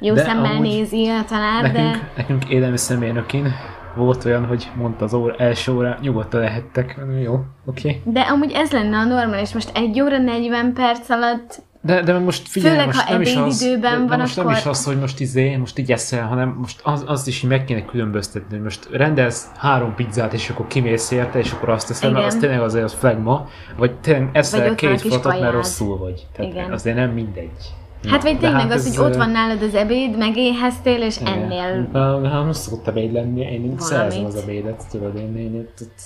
[0.00, 3.52] jó De szemmel nézi a tanár, Nekünk, de nekünk élelmiszermérnökén
[3.96, 7.00] volt olyan, hogy mondta az óra, első óra, nyugodtan lehettek.
[7.22, 7.32] Jó,
[7.64, 7.88] oké.
[7.88, 8.12] Okay.
[8.12, 12.48] de amúgy ez lenne a normális, most egy óra 40 perc alatt De, de most
[12.48, 14.66] figyelj, Főleg, most ha nem is az, ebédidőben de, de van, most nem akkor- is
[14.66, 17.84] az, hogy most izé, most így eszel, hanem most az, azt is így meg kéne
[17.84, 22.26] különböztetni, hogy most rendelsz három pizzát, és akkor kimész érte, és akkor azt teszed, mert
[22.26, 25.98] az tényleg azért az flagma, vagy tényleg Vagy eszel a két kis fatot, mert rosszul
[25.98, 26.26] vagy.
[26.36, 26.72] Tehát Igen.
[26.72, 27.74] azért nem mindegy.
[28.08, 31.32] Hát vagy tényleg az, ez, hogy ott van nálad az ebéd, megéheztél, és igen.
[31.32, 31.88] ennél.
[31.92, 36.02] Na, nem szokott ebéd lenni, én szerzem az ebédet, tudod, én, én itt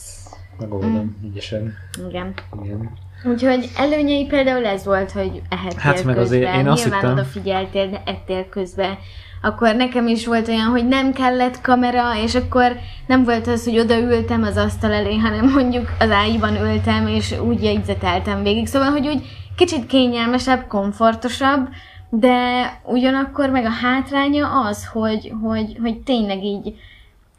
[0.58, 1.28] megoldom Mm.
[1.30, 1.74] ügyesen.
[2.08, 2.34] Igen.
[2.62, 2.90] Igen.
[3.28, 7.18] Úgyhogy előnyei például ez volt, hogy ehettél Hát meg közben, azért én azt nyilván hittem-
[7.18, 8.98] odafigyeltél, de ettél közben.
[9.42, 13.78] Akkor nekem is volt olyan, hogy nem kellett kamera, és akkor nem volt az, hogy
[13.78, 18.66] odaültem az asztal elé, hanem mondjuk az ágyban ültem, és úgy jegyzeteltem végig.
[18.66, 19.22] Szóval, hogy úgy
[19.56, 21.68] kicsit kényelmesebb, komfortosabb,
[22.10, 26.74] de ugyanakkor meg a hátránya az, hogy, hogy, hogy tényleg így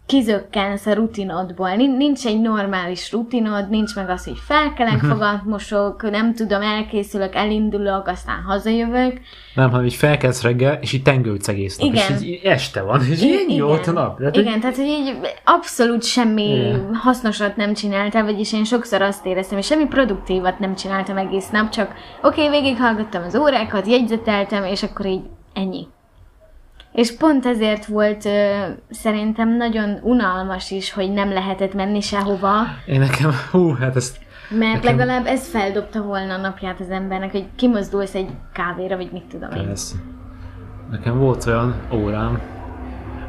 [0.07, 1.75] kizökkensz a rutinodból.
[1.75, 5.11] Nin- Nincs egy normális rutinod, nincs meg az, hogy felkelek, Mhm.
[5.11, 9.19] fogat mosok, nem tudom, elkészülök, elindulok, aztán hazajövök.
[9.55, 12.13] Nem, hanem így felkelsz reggel, és így tengődsz egész nap, Igen.
[12.17, 14.17] és így, este van, és így volt a nap.
[14.17, 16.95] Tehát, Igen, tehát hogy így abszolút semmi Igen.
[16.95, 21.69] hasznosat nem csináltál, vagyis én sokszor azt éreztem, hogy semmi produktívat nem csináltam egész nap,
[21.69, 21.91] csak
[22.21, 25.21] oké, okay, végighallgattam az órákat, jegyzeteltem, és akkor így
[25.53, 25.87] ennyi.
[26.97, 32.53] És pont ezért volt ö, szerintem nagyon unalmas is, hogy nem lehetett menni sehova.
[32.85, 37.31] Én nekem, hú, hát ezt Mert Nekem- legalább ez feldobta volna a napját az embernek,
[37.31, 39.65] hogy kimozdulsz egy kávéra, vagy mit tudom én.
[39.65, 39.95] Persze.
[40.91, 42.41] Nekem volt olyan órám,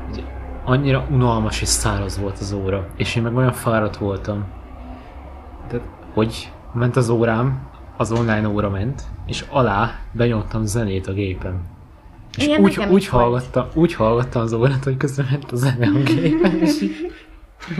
[0.08, 0.24] hogy
[0.64, 4.44] annyira unalmas és száraz volt az óra, és én meg olyan fáradt voltam.
[5.68, 11.76] Tehát, hogy ment az órám, az online óra ment, és alá benyomtam zenét a gépen.
[12.38, 16.02] És Igen, úgy, úgy, hallgattam, úgy hallgattam az órát, hogy közben ment a zene a
[16.02, 17.12] gépen, és így,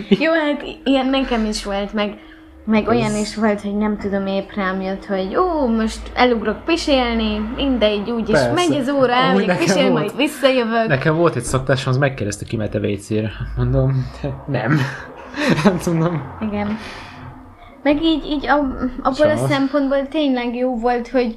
[0.09, 2.19] Jó, hát ilyen nekem is volt, meg,
[2.65, 6.65] meg Ez- olyan is volt, hogy nem tudom, épp rám jött, hogy ó, most elugrok
[6.65, 8.53] pisélni, mindegy, úgyis Persze.
[8.53, 9.93] megy az óra, elmegyek pisél, volt.
[9.93, 10.87] majd visszajövök.
[10.89, 13.31] Nekem volt egy szoktásom, az megkérdezte ki mehet a WC-re.
[13.57, 14.07] Mondom,
[14.47, 14.79] nem.
[15.65, 16.23] Nem tudom.
[16.41, 16.77] Igen.
[17.83, 19.51] Meg így, így ab, abból a Sajnos.
[19.51, 21.37] szempontból tényleg jó volt, hogy,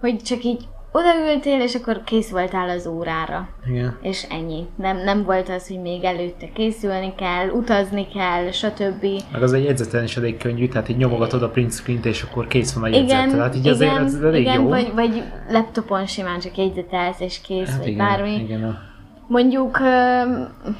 [0.00, 3.48] hogy csak így odaültél, és akkor kész voltál az órára.
[3.66, 3.98] Igen.
[4.02, 4.66] És ennyi.
[4.76, 9.06] Nem, nem volt az, hogy még előtte készülni kell, utazni kell, stb.
[9.32, 12.46] Meg az egy jegyzeten is elég könnyű, tehát így nyomogatod a print screen-t, és akkor
[12.46, 13.24] kész van a jegyzet.
[13.24, 14.68] Igen, tehát így azért igen, ez elég igen jó.
[14.68, 18.34] Vagy, vagy laptopon simán csak jegyzetelsz, és kész, hát vagy igen, bármi.
[18.34, 18.78] igen,
[19.26, 19.78] Mondjuk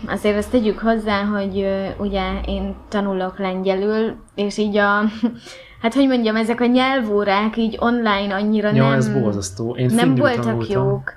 [0.06, 1.66] azért azt tegyük hozzá, hogy
[1.98, 5.00] ugye én tanulok lengyelül, és így a,
[5.82, 9.76] hát hogy mondjam, ezek a nyelvórák így online annyira ja, nem, ez borzasztó.
[9.76, 10.84] Én nem voltak tanultam.
[10.84, 11.12] jók.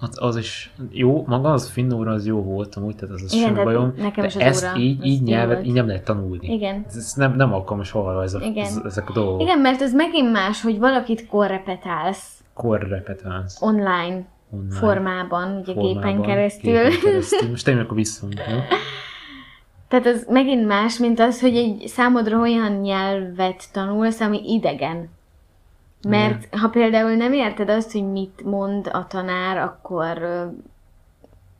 [0.00, 3.32] Az, az is jó, maga az finn óra az jó volt amúgy, tehát az, az
[3.32, 3.94] Igen, semmi bajom.
[3.96, 5.66] nekem de ezt óra, így, így nyelvet, volt.
[5.66, 6.52] így nem lehet tanulni.
[6.52, 6.84] Igen.
[6.88, 8.64] Ez, ez nem, nem alkalmas arra ez a, Igen.
[8.64, 9.40] ez, ezek a dolgok.
[9.40, 13.62] Igen, mert az megint más, hogy valakit korrepetálsz Korrepetálsz.
[13.62, 16.72] online, Online formában, ugye gépen formában, keresztül.
[16.72, 17.48] Gépen keresztül.
[17.50, 18.56] Most tényleg akkor visszunk, jó?
[19.94, 25.10] Tehát az megint más, mint az, hogy egy számodra olyan nyelvet tanulsz, ami idegen.
[26.08, 30.18] Mert ha például nem érted azt, hogy mit mond a tanár, akkor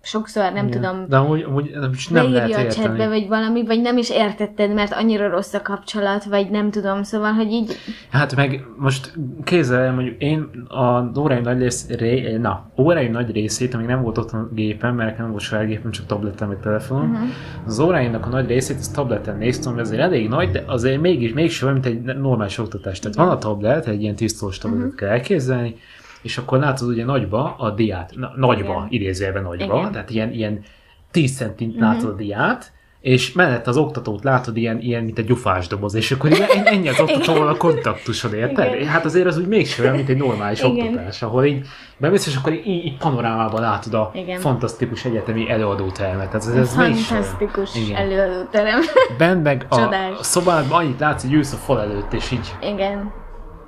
[0.04, 0.70] sokszor nem Igen.
[0.80, 2.70] tudom, De amúgy, amúgy nem, nem lehet a érteni.
[2.86, 7.02] chatbe, vagy valami, vagy nem is értetted, mert annyira rossz a kapcsolat, vagy nem tudom,
[7.02, 7.76] szóval, hogy így,
[8.10, 9.12] Hát meg most
[9.44, 14.18] kézzel, mondjuk én a óráim nagy rész, ré, na, óráim nagy részét, amíg nem volt
[14.18, 17.14] otthon a gépen, mert nem volt saját gépem, csak tabletem vagy telefonom, Mhm.
[17.14, 17.28] uh-huh.
[17.66, 21.32] az óráimnak a nagy részét ezt tableten néztem, ami azért elég nagy, de azért mégis,
[21.32, 22.98] mégis olyan, mint egy normális oktatás.
[22.98, 24.92] Tehát van a tablet, egy ilyen tisztós tabletet Mhm.
[24.94, 25.08] uh-huh.
[25.08, 25.76] kell elképzelni,
[26.24, 28.86] és akkor látod ugye nagyba a diát, na, nagyba, Igen.
[28.88, 29.92] idézőjelben nagyba, Igen.
[29.92, 30.60] Tehát ilyen, ilyen
[31.10, 35.66] 10 centint látod a diát, és mellett az oktatót látod ilyen, ilyen mint egy gyufás
[35.66, 36.30] doboz, és akkor
[36.64, 38.74] ennyi az oktatóval a kontaktusod, érted?
[38.74, 38.86] Igen.
[38.86, 40.86] Hát azért az úgy mégsem olyan, mint egy normális Igen.
[40.86, 44.40] oktatás, ahol így bemész, és akkor így, így panorámában látod a Igen.
[44.40, 46.34] fantasztikus egyetemi előadótermet.
[46.34, 46.94] Ez, ez mégsem.
[47.02, 47.96] fantasztikus Igen.
[47.96, 48.80] előadóterem.
[49.18, 53.12] Bent meg a, a szobádban annyit látsz, hogy ülsz a fal előtt, és így, Igen.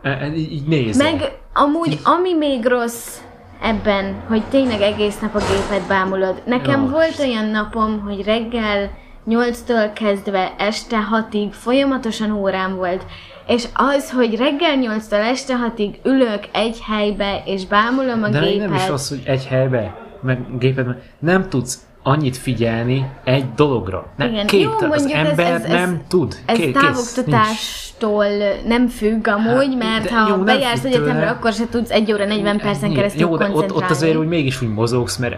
[0.07, 1.13] E- e- így, nézel.
[1.13, 3.17] Meg amúgy, ami még rossz
[3.63, 6.43] ebben, hogy tényleg egész nap a gépet bámulod.
[6.47, 6.89] Nekem Jó.
[6.89, 8.91] volt olyan napom, hogy reggel
[9.29, 13.05] 8-től kezdve este 6-ig folyamatosan órám volt,
[13.47, 18.69] és az, hogy reggel 8-tól este 6-ig ülök egy helybe, és bámulom a De gépet.
[18.69, 24.07] nem is az, hogy egy helybe, meg géped, meg nem tudsz annyit figyelni egy dologra.
[24.17, 24.47] Nem, Igen.
[24.47, 26.35] Két, Jó, az ez- ember ez- ez- nem tud.
[26.47, 26.87] Ez Ké- kész, nincs.
[26.87, 28.27] távoktatástól
[28.67, 32.13] nem függ amúgy, Hát, mert de ha jó, nem bejársz egyetemre, akkor se tudsz 1
[32.13, 35.37] óra 40 percen keresztül Jó, de ott, ott azért úgy mégis úgy mozogsz, mert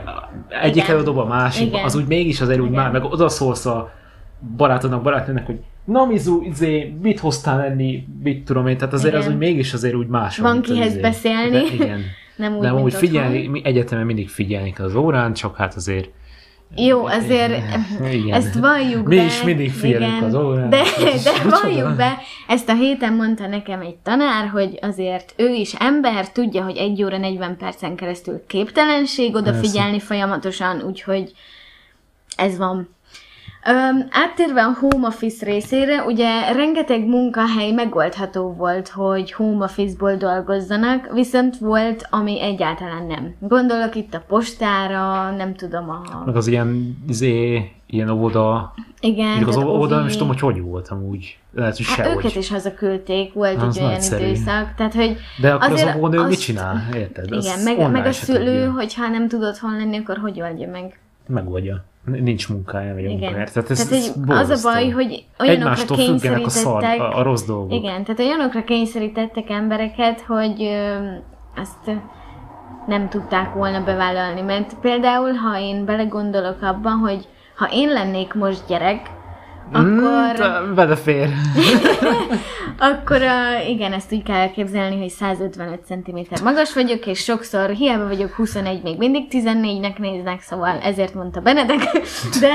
[0.62, 1.85] egyik elődob a másik, Igen.
[1.85, 2.83] az úgy mégis azért úgy Igen.
[2.83, 3.90] már, meg odaszólsz a
[4.57, 9.26] barátodnak, barátnőnek, hogy na Mizu, izé, mit hoztál enni, mit tudom én, tehát azért Igen.
[9.26, 10.38] az úgy mégis azért úgy más.
[10.38, 11.00] Van kihez izé.
[11.00, 11.50] beszélni.
[11.50, 12.00] De, igen.
[12.37, 16.09] Nem úgy, mint úgy figyelni, mi egyetemen mindig figyelni kell az órán, csak hát azért
[16.76, 17.50] Jó, azért
[18.12, 18.33] Igen.
[18.33, 19.24] ezt valljuk Mi be.
[19.24, 20.70] is mindig figyelünk igen, az órán.
[20.70, 20.83] De,
[21.24, 26.31] de valljuk be, ezt a héten mondta nekem egy tanár, hogy azért ő is ember,
[26.31, 31.33] tudja, hogy 1 óra 40 percen keresztül képtelenség odafigyelni folyamatosan, úgyhogy
[32.37, 32.96] ez van.
[33.68, 41.12] Öm, áttérve a home office részére, ugye rengeteg munkahely megoldható volt, hogy home office-ból dolgozzanak,
[41.12, 43.35] viszont volt, ami egyáltalán nem.
[43.40, 46.22] Gondolok itt a postára, nem tudom, a...
[46.26, 50.88] Meg az ilyen, izé, ilyen óvoda, Igen, az óvoda, nem is tudom, hogy hogy volt
[50.88, 51.38] amúgy.
[51.54, 52.37] Lehet, hogy Hát őket sehogy.
[52.37, 54.24] is hazaküldték, volt Az egy olyan nagyszerű.
[54.24, 56.88] időszak, tehát hogy De akkor az azért óvónő mit azt- csinál?
[56.94, 57.33] Érted?
[57.33, 58.70] Az igen, meg, meg a szülő, tudja.
[58.72, 60.98] hogyha nem tud otthon lenni, akkor hogy oldja meg?
[61.28, 61.84] Megoldja.
[62.04, 63.12] Nincs munkája, vagy Igen.
[63.12, 63.46] munkája.
[63.52, 67.00] Tehát, ez, tehát ez az a baj, hogy olyanokra függenek a szar, kényszerítettek...
[67.00, 67.72] a, a rossz dolgok.
[67.72, 70.96] Igen, tehát olyanokra kényszerítettek embereket, hogy ö,
[71.56, 72.00] azt
[72.86, 74.40] nem tudták volna bevállalni.
[74.40, 79.10] Mert például, ha én belegondolok abban, hogy ha én lennék most gyerek,
[79.72, 80.66] akkor...
[80.68, 81.28] Mm, vele fér.
[82.81, 88.07] Akkor uh, igen, ezt úgy kell elképzelni, hogy 155 cm magas vagyok, és sokszor hiába
[88.07, 91.81] vagyok 21, még mindig 14-nek néznek, szóval ezért mondta Benedek,
[92.40, 92.54] de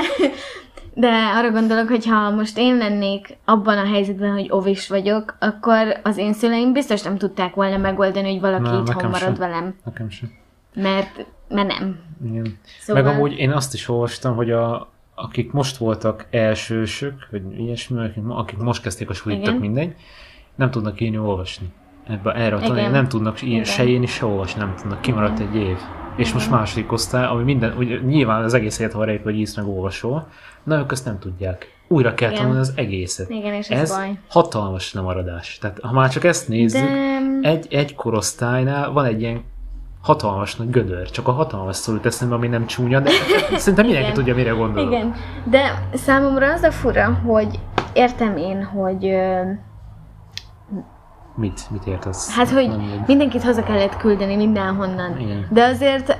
[0.96, 6.00] De arra gondolok, hogy ha most én lennék abban a helyzetben, hogy ovis vagyok, akkor
[6.02, 9.34] az én szüleim biztos nem tudták volna megoldani, hogy valaki Na, itthon marad sem.
[9.34, 9.74] velem.
[9.84, 10.32] Nekem sem.
[10.74, 11.98] Mert, mert nem.
[12.24, 12.58] Igen.
[12.80, 13.02] Szóval...
[13.02, 18.22] Meg amúgy én azt is olvastam, hogy a, akik most voltak elsősök, vagy ilyesmi, akik,
[18.28, 19.94] akik most kezdték a sulit, tök mindegy,
[20.54, 21.66] nem tudnak írni, olvasni.
[22.08, 25.00] Ebbe, erre a tanulmány nem tudnak ír, se írni, se olvasni, nem tudnak.
[25.00, 25.76] Kimaradt egy év.
[26.16, 29.56] És most második osztály, ami minden, ugye, nyilván az egész élet arra épül, hogy írsz
[29.56, 30.28] meg olvasol,
[30.62, 31.72] na ők azt nem tudják.
[31.88, 32.40] Újra kell Igen.
[32.40, 33.30] tanulni az egészet.
[33.30, 34.18] Igen, és ez, Ez baj.
[34.28, 35.58] hatalmas lemaradás.
[35.60, 37.48] Tehát ha már csak ezt nézzük, De...
[37.48, 39.44] egy, egy korosztálynál van egy ilyen
[40.04, 41.10] hatalmas nagy gödör.
[41.10, 43.10] Csak a hatalmas szó jut eszembe, ami nem csúnya, de
[43.56, 44.12] szerintem mindenki Igen.
[44.12, 44.92] tudja, mire gondolok.
[44.92, 45.14] Igen,
[45.44, 47.60] de számomra az a fura, hogy
[47.92, 49.40] értem én, hogy ö,
[51.36, 52.34] Mit, mit értesz?
[52.36, 55.20] hát, hogy Nem mindenkit haza kellett küldeni mindenhonnan.
[55.20, 55.46] Igen.
[55.50, 56.18] De azért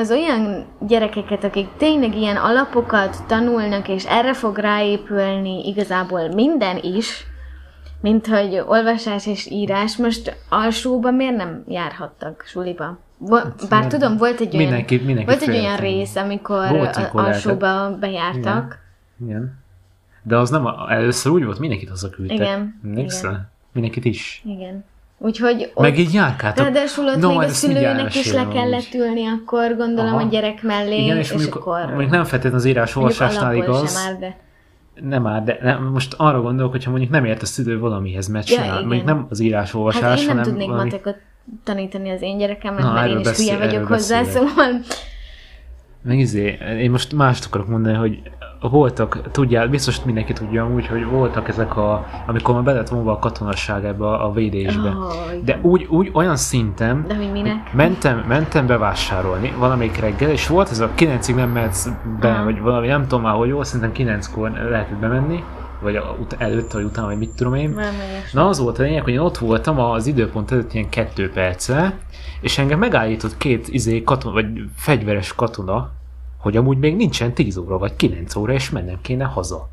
[0.00, 7.26] az olyan gyerekeket, akik tényleg ilyen alapokat tanulnak, és erre fog ráépülni igazából minden is,
[8.00, 12.98] mint hogy olvasás és írás, most alsóba miért nem járhattak suliba?
[13.22, 17.96] Vo- Bár mert tudom, volt egy olyan, mindenki- mindenki volt egy olyan rész, amikor alsóba
[18.00, 18.78] bejártak.
[19.24, 19.58] Igen.
[20.22, 22.36] De az nem, a- először úgy volt, mindenkit hazaküldtek.
[22.36, 23.50] Igen, Emlékszel?
[23.72, 24.42] Mindenkit is.
[24.44, 24.84] Igen.
[25.18, 26.64] Úgyhogy ott, Meg így járkáltak.
[26.64, 30.24] ráadásul ott No, még a szülőnek is le kellett ülni, akkor gondolom Aha.
[30.26, 33.92] a gyerek mellé, Igen, és, és mondjuk, akkor mondjuk nem feltétlenül az írás olvasásnál igaz.
[34.02, 34.36] sem már, de
[35.08, 38.48] Nem már, de nem, most arra gondolok, hogyha mondjuk nem ért a szülő valamihez, mert
[38.48, 38.74] Ja, csinál.
[38.74, 38.86] igen.
[38.86, 40.90] Mondjuk nem az írás olvasás, hát én nem hanem tudnék valami...
[40.90, 41.16] matekot
[41.64, 44.48] tanítani az én gyerekemnek, Na, mert én is beszél- hülye vagyok hozzá, beszélek.
[44.48, 44.72] szóval
[46.02, 48.22] Meg izé, én most mást akarok mondani, hogy
[48.60, 53.12] voltak, tudjál, biztos mindenki tudja amúgy, hogy voltak ezek a, amikor már be lett vonva
[53.12, 54.88] a katonasság ebbe a, a védésbe.
[55.30, 55.44] Igen.
[55.44, 57.72] De úgy, úgy olyan szinten, De hogy minek?
[57.72, 61.88] mentem, mentem bevásárolni valamelyik reggel, és volt ez a 9-ig nem mehetsz
[62.20, 62.44] be, Aha.
[62.44, 65.44] vagy valami, nem tudom már, hogy jó, szerintem 9-kor lehetett bemenni,
[65.80, 67.70] vagy a, ut- előtt, vagy utána, vagy mit tudom én.
[67.70, 67.88] Ilyesmi.
[68.32, 71.98] Na az volt a lényeg, hogy én ott voltam az időpont előtt ilyen kettő perccel,
[72.40, 75.90] és engem megállított két izé katona, vagy fegyveres katona,
[76.38, 79.68] hogy amúgy még nincsen 10 óra, vagy 9 óra, és mennem kéne haza.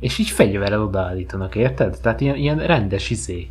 [0.00, 1.98] És így fegyverrel odaállítanak, érted?
[2.02, 3.50] Tehát ilyen, ilyen rendes izé.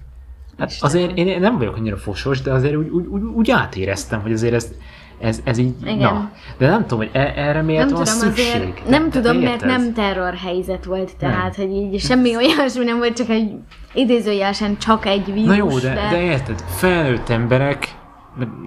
[0.57, 0.95] Hát Istenem.
[0.95, 4.53] azért én nem vagyok annyira fosos, de azért úgy, úgy, úgy, úgy átéreztem, hogy azért
[4.53, 4.73] ez,
[5.19, 5.97] ez, ez így, Igen.
[5.97, 6.31] na.
[6.57, 8.45] De nem tudom, hogy e- erre miért Nem van tudom, szükség.
[8.61, 13.15] azért, nem Te- tudom, mert nem terrorhelyzet volt, tehát, hogy így semmi olyasmi nem volt,
[13.15, 13.51] csak egy
[13.93, 15.45] idézőjelesen csak egy vírus.
[15.47, 17.95] Na jó, de, de érted, felnőtt emberek,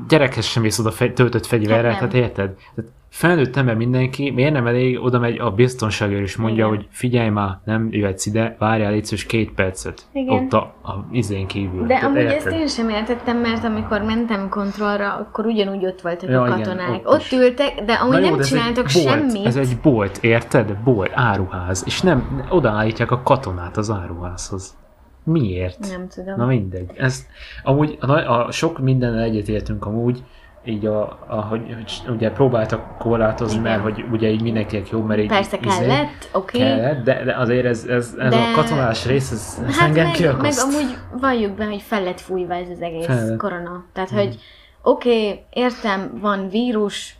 [0.08, 2.08] gyerekhez sem mész oda fe, töltött fegyverrel, Hát nem.
[2.10, 2.50] tehát érted?
[2.74, 6.76] Tehát felnőtt ember mindenki, miért nem elég, oda megy a biztonságőr és mondja, Igen.
[6.76, 10.06] hogy figyelj már, nem jöhetsz ide, várjál légy két percet.
[10.12, 10.34] Igen.
[10.34, 11.80] Ott a, a izén kívül.
[11.80, 12.36] De Tehát amúgy érted?
[12.36, 16.58] ezt én sem értettem, mert amikor mentem kontrollra, akkor ugyanúgy ott voltak Ja, a igen,
[16.58, 16.90] katonák.
[16.90, 17.32] ott ott, is.
[17.32, 19.46] ültek, de amúgy Na jó, nem csináltak bolt, semmit.
[19.46, 20.76] Ez egy bolt, érted?
[20.84, 21.82] Bolt, áruház.
[21.86, 24.76] És nem, odaállítják a katonát az áruházhoz.
[25.24, 25.78] Miért?
[25.90, 26.34] Nem tudom.
[26.36, 26.90] Na mindegy.
[26.96, 27.26] Ez,
[27.62, 28.12] amúgy a,
[28.46, 30.22] a sok mindennel egyetértünk amúgy,
[30.68, 33.70] így a, a hogy, hogy ugye próbáltak korlátozni, Igen.
[33.70, 36.58] mert hogy ugye így mindenkinek jó, mert így Persze izé, kellett, oké.
[36.58, 40.04] kellett, de, de azért ez, ez, ez De- a katonás rész, ez, ez Hát engem
[40.04, 40.62] meg, meg kiakaszt.
[40.62, 43.84] amúgy valljuk be, hogy fel lett fújva ez az egész Fel korona.
[43.92, 44.38] Tehát, hogy
[44.82, 47.16] oké, okay, értem, van vírus,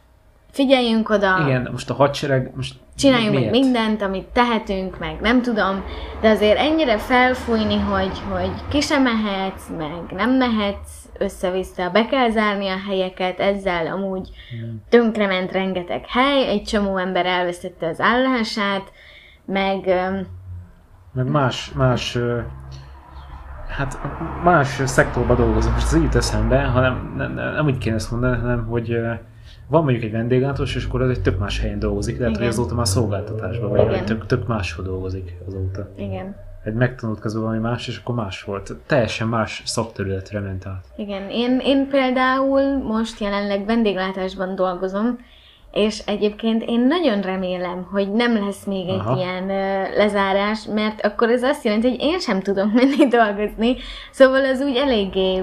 [0.51, 3.65] figyeljünk oda, Igen, most a hadsereg, most csináljunk meg miért?
[3.65, 5.85] mindent, amit tehetünk, meg nem tudom,
[6.21, 12.31] de azért ennyire felfújni, hogy, hogy ki sem mehetsz, meg nem mehetsz össze-vissza, be kell
[12.31, 14.29] zárni a helyeket, ezzel amúgy
[14.89, 18.93] tönkrement rengeteg hely, egy csomó ember elvesztette az állását,
[19.45, 19.87] meg
[21.13, 22.19] Meg más, más,
[23.69, 23.99] hát
[24.45, 25.73] más szektorban dolgozom.
[25.73, 29.01] Most az így eszembe, hanem nem, nem, nem úgy kéne ezt mondani, hanem hogy
[29.67, 32.19] van mondjuk egy vendéglátós, és akkor az egy tök más helyen dolgozik.
[32.19, 32.43] Lehet, Igen.
[32.43, 35.89] hogy azóta már szolgáltatásban vagy tök, tök máshol dolgozik azóta.
[35.97, 36.37] igen.
[36.65, 38.73] Egy megtanult közben valami más, és akkor más volt.
[38.87, 40.85] Teljesen más szakterületre ment át.
[40.97, 45.19] Igen, én, én például most jelenleg vendéglátásban dolgozom,
[45.73, 49.17] és egyébként én nagyon remélem, hogy nem lesz még egy Aha.
[49.17, 53.77] ilyen ö, lezárás, mert akkor ez azt jelenti, hogy én sem tudok menni dolgozni,
[54.11, 55.43] szóval az úgy eléggé...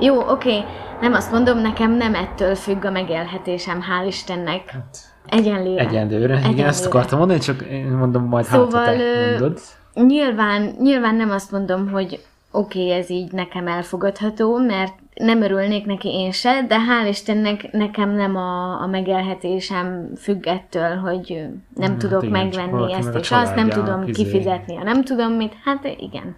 [0.00, 0.60] Jó, oké,
[1.00, 4.70] nem azt mondom, nekem nem ettől függ a megélhetésem, hál' Istennek.
[4.70, 5.86] Hát, Egyenlőre.
[5.86, 6.24] egyenlőre.
[6.24, 6.86] Igen, ezt Egyenlőre.
[6.88, 9.58] akartam mondani, csak én mondom majd hát, Szóval, te ö, mondod.
[9.94, 15.86] Nyilván, nyilván nem azt mondom, hogy oké, okay, ez így nekem elfogadható, mert nem örülnék
[15.86, 21.90] neki én se, de hál' Istennek nekem nem a, a megélhetésem függ ettől, hogy nem
[21.90, 24.22] Hát tudok igen, megvenni ezt és azt, nem tudom izé.
[24.22, 26.36] kifizetni, a nem tudom mit, hát igen.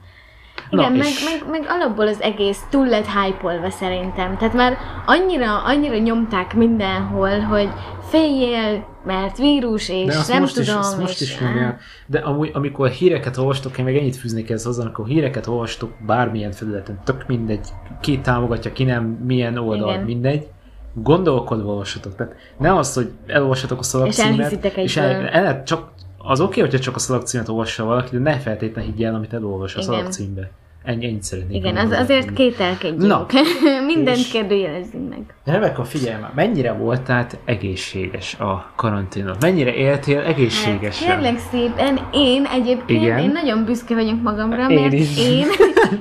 [0.70, 4.36] Igen, meg, és- meg, meg alapból az egész túl lett hype szerintem.
[4.36, 4.76] Tehát már
[5.06, 7.68] annyira, annyira nyomták mindenhol, hogy
[8.08, 10.80] féljél, mert vírus, és De azt nem most tudom.
[10.80, 11.80] is, azt most és, is nyomják.
[12.06, 16.52] De amúgy, amikor híreket olvastok, én még ennyit fűznék ez hozzá, amikor híreket olvastok bármilyen
[16.52, 17.68] felületen, tök mindegy,
[18.00, 20.04] ki támogatja, ki nem, milyen oldal, Igen.
[20.04, 20.46] mindegy,
[20.94, 22.14] gondolkodva olvassatok.
[22.16, 25.90] Tehát ne az, hogy elolvassatok a szalagcímet, elhiszitek és el, el, csak,
[26.28, 29.74] az oké, hogyha csak a szalagcímet olvassa valaki, de ne feltétlenül higgye el, amit elolvas
[29.76, 30.50] a szalagcímbe.
[30.84, 31.56] Ennyi, ennyit szeretnék.
[31.56, 33.06] Igen, az, azért kételkedjünk.
[33.06, 33.26] Na.
[33.94, 35.34] Mindent És- kérdőjelezzünk meg.
[35.44, 39.36] Rebeka, figyelj már, mennyire volt tehát egészséges a karanténod?
[39.40, 41.08] Mennyire éltél Hát, egészségesen?
[41.08, 43.18] kérlek szépen, én egyébként, Igen.
[43.18, 45.18] én nagyon büszke vagyok magamra, Én mert is.
[45.18, 45.46] én,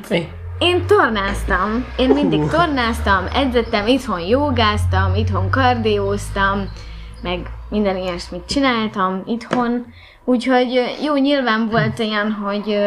[0.59, 1.85] én tornáztam.
[1.97, 6.69] Én mindig tornáztam, edzettem, itthon jogáztam, itthon kardióztam,
[7.21, 9.85] meg minden ilyesmit csináltam itthon.
[10.25, 12.77] Úgyhogy jó, nyilván volt olyan, hogy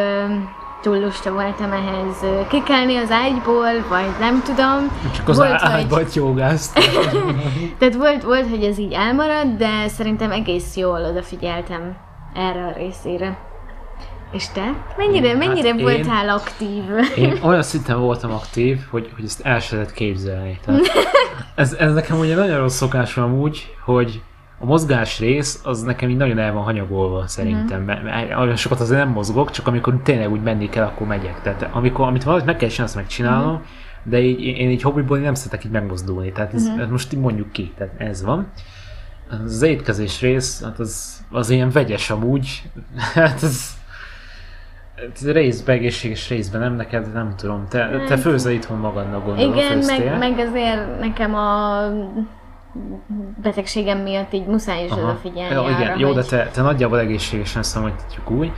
[0.81, 4.99] túl lusta voltam ehhez kikelni az ágyból, vagy nem tudom.
[5.15, 6.79] Csak az volt, ágyban jogázt.
[7.79, 11.95] tehát volt, volt, hogy ez így elmaradt, de szerintem egész jól odafigyeltem
[12.35, 13.37] erre a részére.
[14.31, 14.73] És te?
[14.97, 16.83] Mennyire, Hát mennyire én- voltál aktív?
[17.15, 20.59] Én olyan szinten voltam aktív, hogy, hogy ezt el se lehet képzelni.
[20.65, 20.81] Tehát
[21.55, 24.21] ez, ez nekem ugye nagyon rossz szokásom amúgy, hogy
[24.59, 28.79] a mozgás rész az nekem így nagyon el van hanyagolva szerintem, mert, mert olyan sokat
[28.79, 31.41] azért nem mozgok, csak amikor tényleg úgy menni kell, akkor megyek.
[31.41, 33.61] Tehát amikor, amit valamit meg kell csinálni, azt megcsinálom,
[34.03, 37.51] de így, én így hobbiból nem szeretek így megmozdulni, tehát ez, ez most így mondjuk
[37.51, 38.47] ki, tehát ez van.
[39.45, 42.61] Az étkezés rész, hát az, az ilyen vegyes amúgy,
[43.13, 43.77] hát ez,
[45.13, 47.65] ez részben egészséges, részben nem, neked nem tudom.
[47.69, 50.17] Te, te főzze itthon magadnak gondolom, Igen, főztél.
[50.17, 51.81] meg, meg azért nekem a
[53.41, 56.15] betegségem miatt így muszáj is odafigyelni Jó, igen, arra, jó, hogy...
[56.15, 58.51] de te, te nagyjából egészségesen számolhatjuk úgy.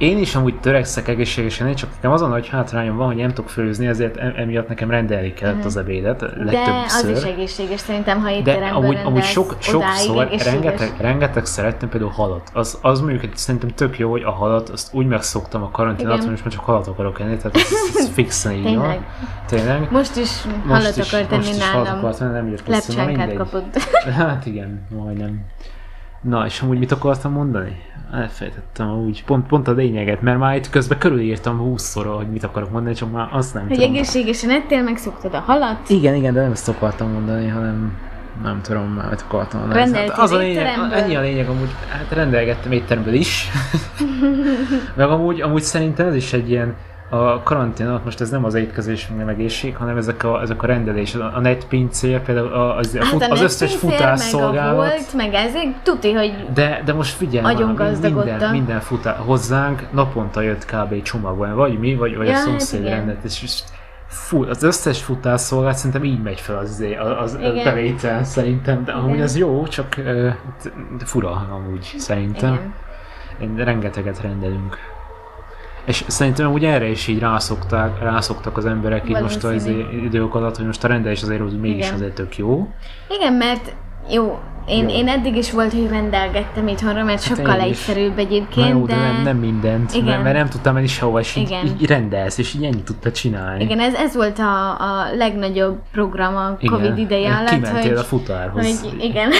[0.00, 3.28] Én is amúgy törekszek egészségesen, én csak nekem az a nagy hátrányom van, hogy nem
[3.28, 6.44] tudok főzni, ezért em- emiatt nekem rendelni kellett az ebédet Mhm.
[6.44, 7.16] De az legtöbbször.
[7.16, 12.10] is egészséges szerintem, ha De étteremben amúgy, amúgy rendelsz, sok, sokszor rengeteg, rengeteg szerettem például
[12.10, 12.50] halat.
[12.52, 16.06] Az, az mondjuk hogy szerintem tök jó, hogy a halat, azt úgy megszoktam a karantén
[16.06, 18.72] alatt, hogy most már csak halat akarok enni, tehát ez, ez fixen így van.
[18.72, 19.00] Tényleg.
[19.46, 19.90] Tényleg.
[19.90, 20.30] Most is
[20.68, 21.98] hallat is- akart enni most is halat nálam.
[21.98, 23.76] akart venni, nem jött Lepcsánkát kapott.
[24.18, 25.40] Hát igen, majdnem.
[26.20, 27.82] Na, és amúgy mit akartam mondani?
[28.12, 32.70] Elfejtettem úgy, pont, pont a lényeget, mert már itt közben körülírtam 20-szor, hogy mit akarok
[32.70, 33.90] mondani, csak már azt nem Hogy tudom.
[33.90, 35.88] egészségesen ettél, megszoktad a halat.
[35.88, 37.98] Igen, igen, de nem ezt akartam mondani, hanem
[38.42, 39.80] nem tudom már, mit akartam mondani.
[39.80, 43.48] Rendeltél Hát az a lényeg, ennyi a lényeg, amúgy hát rendelgettem étteremből is.
[44.96, 46.74] Meg amúgy, amúgy szerintem ez is egy ilyen,
[47.12, 50.66] a karantén alatt most ez nem az étkezés, meg egészség, hanem ezek a, ezek a
[50.66, 54.74] rendelés, a a netpincér, például az, fut, Hát a az összes Netflixér, meg a futásszolgálat.
[54.76, 57.64] volt, meg ezek, tuti, hogy De, de most figyelj, már,
[58.04, 61.02] minden, minden futá, hozzánk naponta jött kb.
[61.02, 62.96] csomagban, vagy mi, vagy, vagy Ja, a hát szomszéd igen.
[62.96, 63.60] rendet, és, és
[64.06, 66.84] fú, az összes futásszolgálat szerintem így megy fel az,
[67.22, 69.94] az, az bevétel szerintem, de amúgy ez jó, csak
[70.98, 72.72] de fura amúgy szerintem.
[73.38, 73.56] igen.
[73.64, 74.76] Rengeteget rendelünk.
[75.84, 79.70] És szerintem úgy erre is így rászokták, rászoktak az emberek így most az
[80.04, 81.94] idők alatt, hogy most a rendelés azért úgy mégis Igen.
[81.94, 82.68] azért tök jó.
[83.08, 83.74] Igen, mert
[84.10, 84.38] jó,
[84.70, 84.94] én, Jó.
[84.96, 87.70] én eddig is volt, hogy rendelgettem itthonra, mert sokkal én is.
[87.70, 89.00] egyszerűbb Na egyébként, jó, de, de...
[89.00, 90.04] nem, nem mindent, Igen.
[90.04, 91.66] mert, mert nem tudtam menni sehova, és így, Igen.
[91.66, 93.64] így rendelsz, és így ennyit tudtad csinálni.
[93.64, 96.74] Igen, ez, ez volt a, a legnagyobb program a Igen.
[96.74, 99.30] Covid ideje alatt, Kimentél hogy, a futárhoz, hogy igen,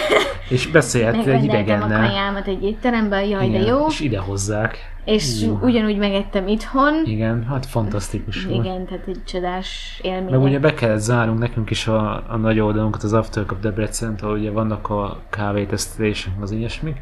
[0.49, 2.09] és beszélhettél egy megrendeltem a idegennel.
[2.09, 4.79] kajámat egy étteremben, jaj, de Igen, jó, És ide hozzák.
[5.05, 5.59] És Ú.
[5.63, 8.65] ugyanúgy megettem itthon, Igen, hát fantasztikus volt.
[8.65, 10.31] igen, tehát egy csodás élmény.
[10.31, 14.15] Meg ugye be kellett zárnunk nekünk is a, a nagy oldalunkat, az After Cup debrecen
[14.21, 16.97] ahol ugye vannak a kávétesztelések, az ilyesmik.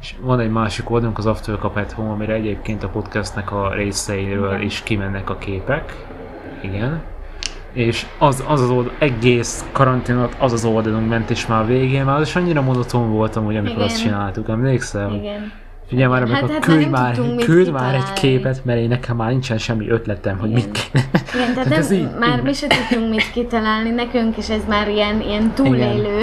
[0.00, 3.74] És van egy másik oldalunk, az After Cup at Home, amire egyébként a podcastnek a
[3.74, 4.62] részeiről Igen.
[4.62, 6.06] is kimennek a képek.
[6.62, 7.02] Igen.
[7.72, 12.04] És az az, az oldal, egész karantén alatt az az oldalunk ment, és már végén
[12.04, 13.86] már az is annyira monoton voltam, hogy amikor Igen.
[13.88, 15.14] azt csináltuk, emlékszel?
[15.14, 15.52] Igen.
[15.86, 18.88] Figyelj már, Hát- hát, hát már küld nem már, küld már egy képet, mert én
[18.88, 21.04] nekem már nincsen semmi ötletem, hogy mit kéne.
[21.34, 24.48] Igen, tehát Tehát ez nem, így- már így- mi se tudtunk mit kitalálni nekünk, és
[24.50, 26.22] ez már ilyen, ilyen túlélő.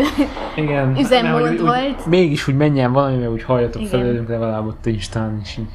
[0.56, 0.95] Igen.
[1.00, 2.06] üzemmód mert hogy úgy- volt.
[2.06, 5.69] Mégis úgy menjen valami, mert úgy halljatok felőlünk legalább ott Instán is így.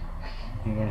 [0.73, 0.89] Igen.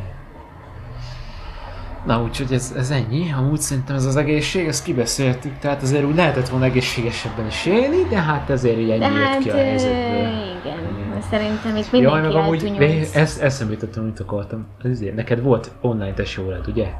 [2.06, 6.14] Na úgyhogy ez, ez ennyi, amúgy szerintem ez az egészség, ezt kibeszéltük, tehát azért úgy
[6.14, 10.18] lehetett volna egészségesebben is élni, de hát ezért így ennyi hát ki a ö, helyzetből.
[10.60, 14.66] igen, szerintem itt Jaj, mindenki meg amúgy ezt eszembe jutottam, amit akartam.
[14.82, 16.92] Ezért, neked volt online tesi órád, ugye?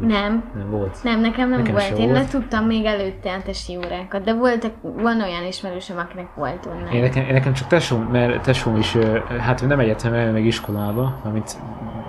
[0.00, 0.44] Nem.
[0.54, 0.98] Nem volt.
[1.02, 1.98] Nem, nekem nem Nekem volt.
[1.98, 2.18] Én volt.
[2.18, 6.90] letudtam még előtte a tesi órákat, de voltak, van olyan ismerősöm, akinek volt online.
[6.90, 8.96] Én nekem, én nekem csak tesóm, mert tesóm is,
[9.38, 11.56] hát ő nem egyetemre, meg iskolába, amit,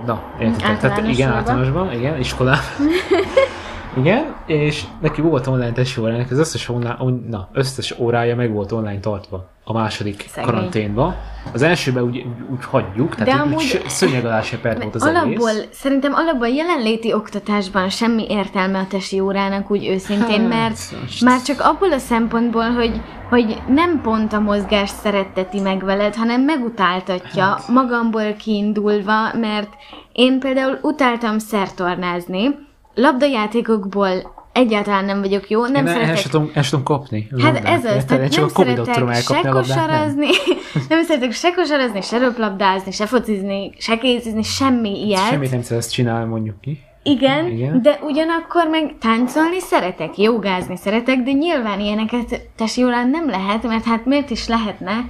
[0.05, 2.63] na, értitek, tehát igen, általánosban, igen, iskolában.
[3.97, 8.51] igen, és neki volt online tesi órának, az összes, online, on- na, összes órája meg
[8.53, 10.49] volt online tartva a második Szegény.
[10.53, 11.15] karanténban.
[11.53, 15.03] Az elsőben úgy, úgy hagyjuk, tehát De úgy, amúgy- úgy szőnyeg alá sepert volt az
[15.03, 15.67] alapból, egész.
[15.71, 21.41] szerintem alapból jelenléti oktatásban semmi értelme a tesi órának úgy őszintén, Hát, mert most- már
[21.41, 27.43] csak abból a szempontból, hogy, hogy nem pont a mozgást szeretteti meg veled, hanem megutáltatja
[27.43, 27.67] Hát.
[27.67, 29.69] magamból kiindulva, mert
[30.11, 32.67] én például utáltam szertornázni,
[32.99, 37.27] labdajátékokból egyáltalán nem vagyok jó, nem Én el szeretek sem tudom, el sem tudom kapni.
[37.41, 39.85] Hát labdát, ez az, tehát csak nem a tudom szeretek elkapni se labdát, nem.
[39.85, 40.27] kosarazni,
[40.89, 45.27] nem szeretek se kosarazni, se röplabdázni, se focizni, se kézizni, semmi ilyet.
[45.29, 46.79] Semmit nem szeretsz csinálni, mondjuk ki.
[47.03, 47.81] Igen, Igen.
[47.81, 53.85] de ugyanakkor meg táncolni szeretek, jogázni szeretek, de nyilván ilyeneket tesi órán nem lehet, mert
[53.85, 55.05] hát miért is lehetne?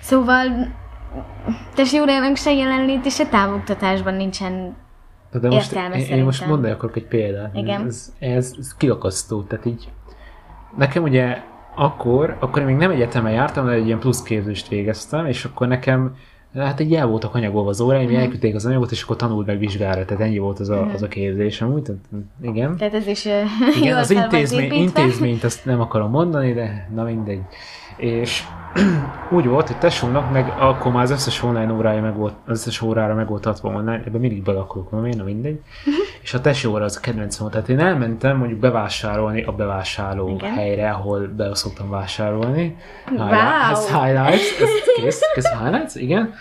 [0.00, 0.74] Szóval
[1.74, 4.76] tesi órának se jelenléti, se távoktatásban nincsen
[5.40, 7.56] De most, Értelme én, én most mondani akarok egy példát.
[7.56, 7.86] Igen.
[7.86, 9.88] Ez, ez, ez kiakasztó, tehát így
[10.76, 11.42] nekem ugye
[11.74, 15.68] akkor, akkor én még nem egyetemen jártam, de egy ilyen plusz képzést végeztem, és akkor
[15.68, 16.16] nekem
[16.54, 18.14] hát így el voltak anyagolva az óráim, mm.
[18.14, 21.08] elküldték az anyagot, és akkor tanult meg vizsgára, tehát ennyi volt az a, az a
[21.08, 22.00] képzés amúgy, tehát
[22.42, 22.76] igen.
[22.76, 23.28] Tehát ez is
[23.80, 27.40] Igen, az intézmény, intézményt azt nem akarom mondani, de na mindegy.
[27.96, 28.44] És
[29.36, 32.80] úgy volt, hogy tesónak meg akkor már az összes online órája meg volt, az összes
[32.80, 35.60] órára meg volt adva online, ebben mindig bele akarok mondani, na mindegy.
[36.22, 37.52] És a tesó óra az a kedvencem volt.
[37.52, 40.52] Tehát én elmentem mondjuk bevásárolni a bevásárló Igen.
[40.52, 42.76] helyre, ahol be szoktam vásárolni.
[43.16, 43.28] Wow.
[43.70, 46.34] Ez highlights, ez kész, kész highlights, igen.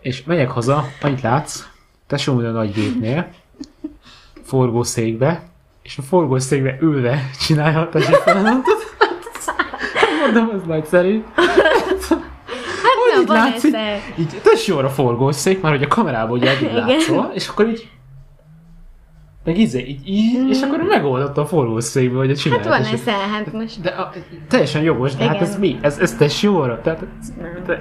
[0.00, 1.66] És megyek haza, annyit látsz,
[2.06, 3.28] tesóm a nagy gépnél,
[4.42, 5.42] forgószékbe,
[5.82, 8.96] és a forgószékbe ülve csinálja a feladatot.
[10.24, 11.22] Mondom, ez nagyszerű.
[11.34, 13.74] Hát na, így van látszik?
[13.74, 13.98] esze.
[14.18, 17.88] Így tess jóra forgószék, már hogy a kamerából ugye eddig látszol, és akkor így
[19.44, 22.68] meg izé, így, így és akkor megoldotta a forgószékbe, hogy a Hát csinálja.
[22.68, 23.80] van esze, hát most.
[23.80, 24.12] de a,
[24.48, 25.46] teljesen jogos, de hát Igen.
[25.46, 25.78] ez mi?
[25.80, 26.80] Ez, ez tess jóra?
[26.80, 27.04] Tehát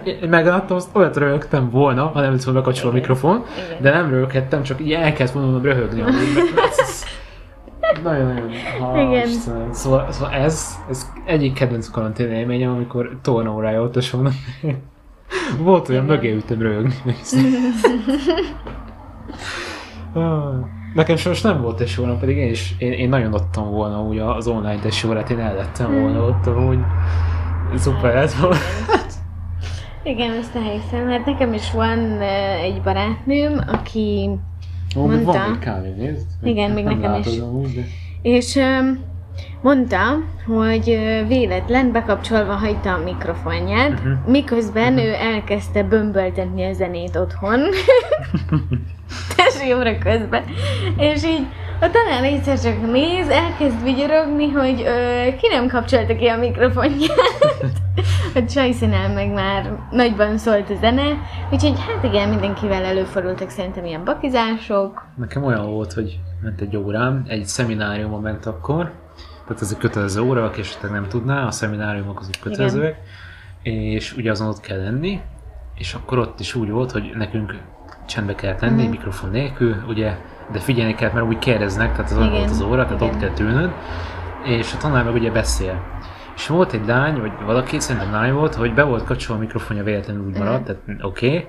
[0.04, 3.82] én megláttam, azt olyat röhögtem volna, ha nem volna bekapcsolva a mikrofon, Igen.
[3.82, 6.02] de nem röhöghettem, csak így elkezd mondanom röhögni.
[6.02, 7.04] mert ez-
[8.04, 8.52] Nagyon-nagyon.
[9.08, 9.28] Igen.
[9.72, 14.02] Szóval, szóval ez, ez egyik kedvenc karantén élményem, amikor tornaórája ott a
[15.64, 16.94] Volt olyan, mögé ültem röhögni.
[20.14, 20.54] Ah,
[20.94, 24.48] Nekem sajnos nem volt tesóra, pedig én is, én, én nagyon adtam volna úgy az
[24.48, 26.80] online tesórát, én ellettem volna ott amúgy.
[27.76, 28.58] Szuper ez volt.
[30.04, 31.10] Igen, ezt elhiszem.
[31.10, 32.24] Hát nekem is van ö,
[32.62, 34.30] egy barátnőm, aki
[34.98, 35.32] Ó, Mondta.
[35.32, 36.26] van még kávé, nézd.
[36.44, 37.40] Igen, még nekem látod is.
[37.40, 37.82] Amúgy, de...
[38.22, 38.60] És
[39.62, 40.00] mondta,
[40.46, 44.32] hogy véletlen bekapcsolva hagyta a mikrofonját, Mhm.
[44.32, 47.60] miközben ő elkezdte bömböltetni a zenét otthon.
[49.36, 50.44] Tesi óra közben.
[50.98, 51.46] És így
[51.80, 57.18] a tanár egyszer csak néz, elkezd vigyorogni, hogy ö, ki nem kapcsolta ki a mikrofonját.
[58.36, 61.04] a Csajszínál meg már nagyban szólt a zene,
[61.52, 65.06] úgyhogy hát igen, mindenkivel előfordultak szerintem ilyen bakizások.
[65.16, 68.92] Nekem olyan volt, hogy ment egy órám, egy szemináriumon ment akkor,
[69.48, 72.98] tehát ez egy kötelező óra, aki esetleg nem tudná, a szemináriumok azok kötelezőek,
[73.64, 75.22] és ugye azon ott kell lenni,
[75.76, 77.56] és akkor ott is úgy volt, hogy nekünk
[78.06, 78.92] csendbe kell tenni, Mhm.
[78.92, 80.18] mikrofon nélkül, ugye,
[80.52, 83.14] de figyelni kell, mert úgy kérdeznek, tehát az olyan volt az óra, tehát igen.
[83.14, 83.72] ott kell tűnöd,
[84.44, 85.82] és a tanár meg ugye beszél.
[86.36, 89.84] És volt egy lány, vagy valaki, szerintem lány volt, hogy be volt kapcsolva a mikrofonja,
[89.84, 91.48] véletlenül úgy maradt, tehát oké, okay,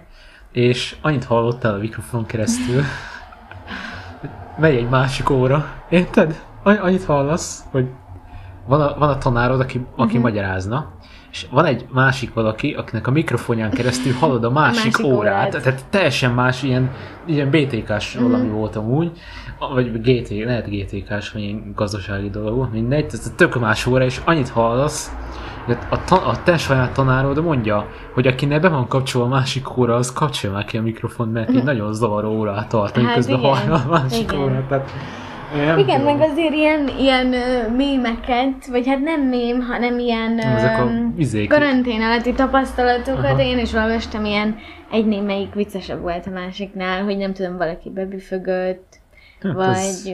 [0.52, 2.82] és annyit hallottál a mikrofon keresztül,
[4.58, 6.42] megy egy másik óra, érted?
[6.62, 7.88] Annyit hallasz, hogy
[8.66, 10.22] van a, van a tanárod, aki, aki uh-huh.
[10.22, 10.90] magyarázna,
[11.30, 15.62] és van egy másik valaki, akinek a mikrofonján keresztül hallod a másik, Másik órát, órát.
[15.62, 16.90] tehát teljesen más, ilyen,
[17.26, 18.30] ilyen BTK-s uh-huh.
[18.30, 19.10] valami volt amúgy,
[19.74, 24.48] vagy GT, lehet GTK-s, vagy ilyen gazdasági dolog mindegy, ez tök más óra, és annyit
[24.48, 25.12] hallasz,
[25.88, 29.94] a, ta, a te saját tanárod mondja, hogy akinek be van kapcsolva a másik óra,
[29.94, 33.74] az kapcsolja már ki a mikrofon, mert így nagyon zavaró órát tart, Hát miközben hallja
[33.74, 34.40] a másik igen.
[34.40, 34.68] órát.
[34.68, 34.90] Tehát,
[35.56, 37.26] nem Igen, meg azért ilyen, ilyen
[37.76, 41.48] mémeket, vagy hát nem mém, hanem ilyen Ezek a izék.
[41.48, 43.24] karantén alatti tapasztalatokat.
[43.24, 43.42] Aha.
[43.42, 44.56] Én is olvastam ilyen,
[44.90, 48.96] egy némelyik viccesebb volt a másiknál, hogy nem tudom, valaki bebüfögött,
[49.42, 50.10] Hát vagy ez-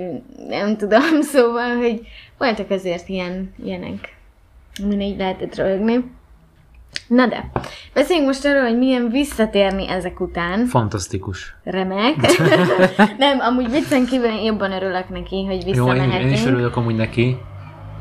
[0.48, 2.00] nem tudom, szóval, hogy
[2.38, 4.16] voltak azért ilyen, ilyenek,
[4.84, 6.04] amin így lehetett röhögni.
[7.06, 7.50] Na de,
[7.94, 10.66] Beszéljünk most arról, hogy milyen visszatérni ezek után.
[10.66, 11.54] Fantasztikus.
[11.64, 12.14] Remek.
[13.18, 16.22] nem, amúgy viccen kívül én jobban örülök neki, hogy Jó, én, visszamehetünk.
[16.22, 17.36] én is örülök amúgy neki.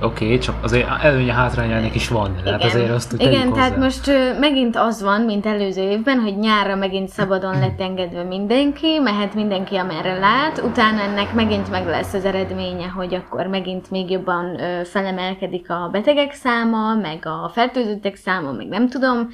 [0.01, 2.35] Oké, okay, csak azért előnye hátrányának is van.
[2.43, 3.53] Tehát azért azt Igen, hozzá.
[3.53, 8.99] tehát most megint az van, mint előző évben, hogy nyárra megint szabadon lett engedve mindenki,
[8.99, 14.09] mehet mindenki amerre lát, utána ennek megint meg lesz az eredménye, hogy akkor megint még
[14.09, 19.29] jobban felemelkedik a betegek száma, meg a fertőzöttek száma, meg nem tudom.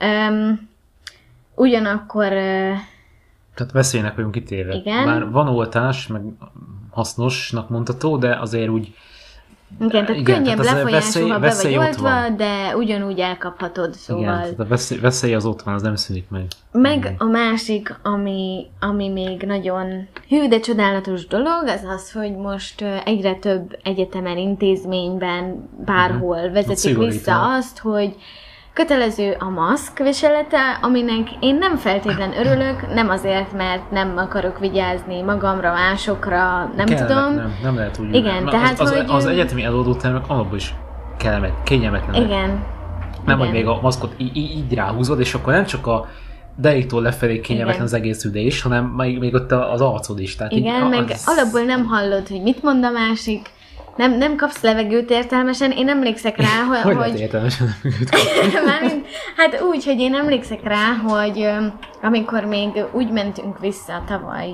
[0.00, 0.68] Öm,
[1.54, 2.28] ugyanakkor
[3.54, 4.74] Tehát veszélynek vagyunk kitéve.
[4.74, 5.04] Igen.
[5.04, 6.22] Bár van oltás, meg
[6.90, 8.94] hasznosnak mondható, de azért úgy
[9.80, 14.22] igen, tehát Igen, könnyebb tehát lefolyású, veszély- ha be vagy oltva, de ugyanúgy elkaphatod, szóval...
[14.22, 16.44] igen, tehát a veszély, veszély az ott van, az nem szűnik meg.
[16.72, 22.84] Meg a másik, ami, ami még nagyon hű, de csodálatos dolog, az az, hogy most
[23.04, 27.12] egyre több egyetemen, intézményben, bárhol vezetik szigorítanak.
[27.12, 28.16] vissza azt, hogy
[28.76, 35.22] kötelező a maszk viselete, aminek én nem feltétlen örülök, nem azért, mert nem akarok vigyázni
[35.22, 37.34] magamra, másokra, nem Kellene, tudom.
[37.34, 38.14] Nem, nem lehet úgy.
[38.14, 40.74] Igen, Na, tehát, az, az, hogy- az egyetemi előadó termek alapból is
[41.18, 42.22] kellemet, kényelmetlen.
[42.24, 42.64] Igen.
[43.24, 43.58] Nem, hogy igen.
[43.60, 46.06] még a maszkot így, így, ráhúzod, és akkor nem csak a
[46.56, 50.36] deréktól lefelé kényelmetlen az egész ülés, hanem még, még ott az arcod is.
[50.36, 53.50] Tehát Igen, így, meg alapból nem hallod, hogy mit mond a másik,
[53.96, 55.70] nem, nem kapsz levegőt értelmesen.
[55.70, 56.82] Én emlékszek rá, hogy...
[56.82, 57.74] Hogy lehet értelmesen
[58.52, 61.48] nem Mármint, hát úgy, hogy én emlékszek rá, hogy
[62.02, 64.48] amikor még úgy mentünk vissza tavaly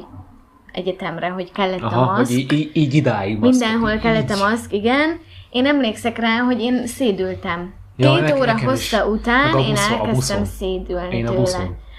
[0.73, 4.49] egyetemre, hogy kellett a Aha, maszk, hogy így, így, idáig maszkot, mindenhol így- kellett a
[4.49, 5.21] maszk, igen.
[5.51, 7.73] Én emlékszek rá, hogy én szédültem.
[7.97, 10.45] Ja, Két nekem- óra nekem hossza után a én buszon, a elkezdtem buszon.
[10.45, 11.43] szédülni Én a tőle.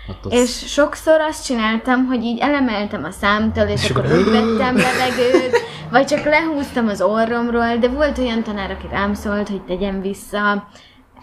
[0.08, 0.32] Ott.
[0.34, 5.58] És sokszor azt csináltam, hogy így elemeltem a számtól, és És akkor úgy vettem levegőt,
[5.91, 10.68] vagy csak lehúztam az orromról, de volt olyan tanár, aki rám szólt, hogy tegyem vissza,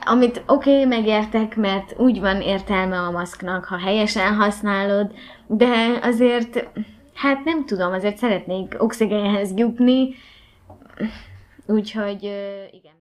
[0.04, 5.12] amit oké, okay, megértek, mert úgy van értelme a maszknak, ha helyesen használod,
[5.46, 6.68] de azért,
[7.14, 10.14] hát nem tudom, azért szeretnék oxigénhez jutni,
[11.66, 12.22] úgyhogy
[12.72, 12.99] igen.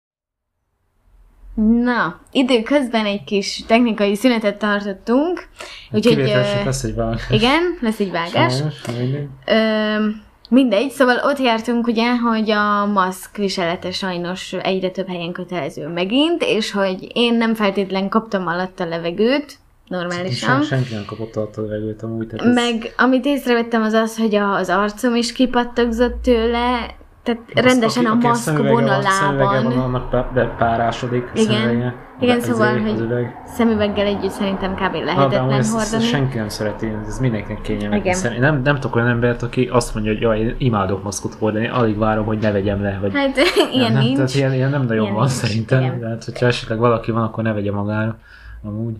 [1.82, 5.48] Na, időközben egy kis technikai szünetet tartottunk,
[5.92, 6.24] úgyhogy ö,
[6.64, 7.18] lesz egy vág.
[7.30, 8.54] igen, lesz egy vágás.
[8.56, 9.28] Sajnos, mindegy.
[9.46, 10.06] Ö,
[10.48, 16.42] mindegy, szóval ott jártunk ugye, hogy a maszk viselete sajnos egyre több helyen kötelező megint,
[16.42, 20.62] és hogy én nem feltétlen kaptam alatt a levegőt, normálisan.
[20.62, 22.26] Sen, senki nem kapott alatt a levegőt amúgy.
[22.26, 26.94] Tehát ez- Meg amit észrevettem az az, hogy az arcom is kipattagzott tőle,
[27.26, 31.46] tehát az- rendesen aki- a maszk vonalában, annak pá- be- párásodik a Igen.
[31.60, 31.94] szemüvege.
[32.20, 33.42] Igen, Az szóval, izé, hogy az üveg.
[33.46, 34.80] szemüveggel együtt szerintem kb.
[34.80, 36.10] Na, de lehetetlen ezt, ezt hordani.
[36.10, 37.90] senki nem szereti, ez mindenkinek Én
[38.38, 41.98] nem, nem tudok olyan embert, aki azt mondja, hogy jaj, én imádok maszkot hordani, alig
[41.98, 42.98] várom, hogy ne vegyem le.
[43.00, 43.36] Vagy Hát
[43.74, 44.16] ilyen nem, nincs.
[44.16, 45.82] Tehát ilyen, ilyen nem nagyon Ilyen van nincs, szerintem.
[45.82, 46.00] igen.
[46.00, 48.18] Tehát, hogyha esetleg valaki van, akkor ne vegye magára.
[48.64, 48.94] Amúgy.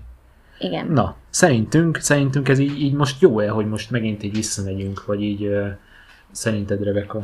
[0.59, 0.87] Igen.
[0.87, 5.43] Na, szerintünk, szerintünk ez így, így most jó-e, hogy most megint így visszamegyünk, vagy így
[5.47, 5.66] uh,
[6.31, 7.20] szerinted, Rebeka?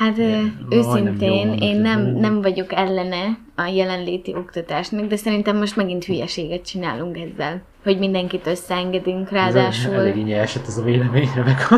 [0.00, 6.04] Hát Igen, őszintén én nem, nem vagyok ellene a jelenléti oktatásnak, de szerintem most megint
[6.04, 9.94] hülyeséget csinálunk ezzel, hogy mindenkit összeengedünk Ez ráadásul.
[9.94, 11.76] elég így esett ez a vélemény, Rebeka.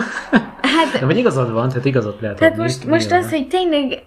[0.60, 4.06] Hát, De vagy igazad van, tehát igazat lehet tehát adni, most, most az, hogy tényleg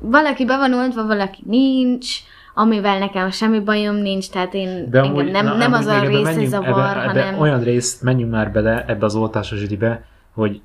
[0.00, 2.08] valaki be van oltva, valaki nincs,
[2.54, 6.46] amivel nekem semmi bajom nincs, tehát én De amúgy, nem, na, nem az a része
[6.46, 7.40] zavar, ebbe, ebbe hanem...
[7.40, 10.04] olyan részt menjünk már bele ebbe az oltásos ügybe,
[10.34, 10.60] hogy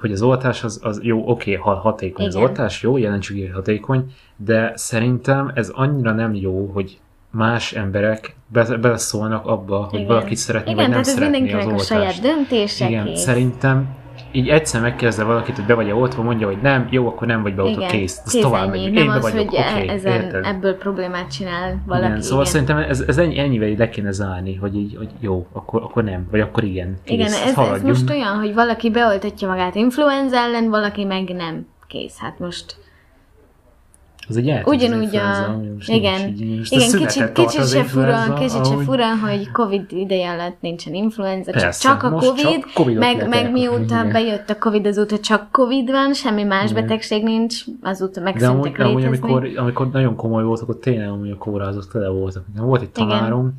[0.00, 2.46] hogy az oltás az, az jó, oké, ha hatékony az Igen.
[2.46, 6.98] oltás, jó, jelentsük hogy hatékony, de szerintem ez annyira nem jó, hogy
[7.30, 10.06] más emberek be, beleszólnak abba, hogy Igen.
[10.14, 11.88] valaki szeretné, Igen, vagy nem tehát ez szeretné az mindenkinek a oltást.
[11.88, 13.20] saját döntése, Igen, kész.
[13.20, 13.88] szerintem
[14.32, 17.54] így egyszer megkérdezze valakit, hogy be vagy oltva, mondja, hogy nem, jó, akkor nem vagy
[17.54, 18.22] beoltva, kész.
[18.30, 18.66] Kész tovább.
[18.66, 20.44] Nem Én be vagyok, oké, e- ezen, érted?
[20.44, 22.06] ebből problémát csinál valaki.
[22.06, 22.52] igen, szóval igen.
[22.52, 26.04] szerintem ez, ez ennyi, ennyivel így le kéne zárni, hogy így, hogy jó, akkor, akkor
[26.04, 26.96] nem, vagy akkor igen.
[27.04, 31.66] Kész, Igen, ez, ez most olyan, hogy valaki beoltatja magát influenza ellen, valaki meg nem.
[31.86, 32.76] Kész, hát most.
[34.30, 35.60] Az egy Ugyanúgy a...
[35.86, 36.34] Igen,
[36.68, 41.62] igen kicsit, kicsit se fura, kicsit se fura, hogy Covid ideje alatt nincsen influenza, csak,
[41.62, 44.12] Persze, csak a Covid, csak Covidot meg, meg mióta igen.
[44.12, 46.82] bejött a Covid, azóta csak Covid van, semmi más Igen.
[46.82, 49.28] betegség nincs, azóta De megszűntek amúgy, amúgy létezni.
[49.28, 52.44] amikor, amikor nagyon komoly volt, akkor tényleg amúgy a kórházak tele voltak.
[52.56, 53.54] Volt egy Igen.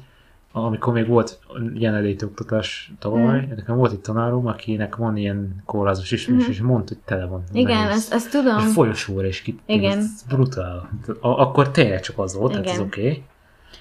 [0.52, 1.39] Amikor még volt
[1.74, 3.49] jelenléti oktatás tavaly, Mhm.
[3.56, 7.43] nekem volt egy tanárom, akinek van ilyen kórházas ismerős, és mondta, hogy tele van.
[7.52, 8.58] Igen, azt, azt tudom.
[8.58, 9.60] És folyosóra is ki.
[9.66, 9.97] Igen.
[9.97, 10.89] Ez brutál.
[11.22, 12.78] Akkor tényleg csak az volt, tehát Igen.
[12.78, 13.02] ez oké.
[13.02, 13.24] Okay.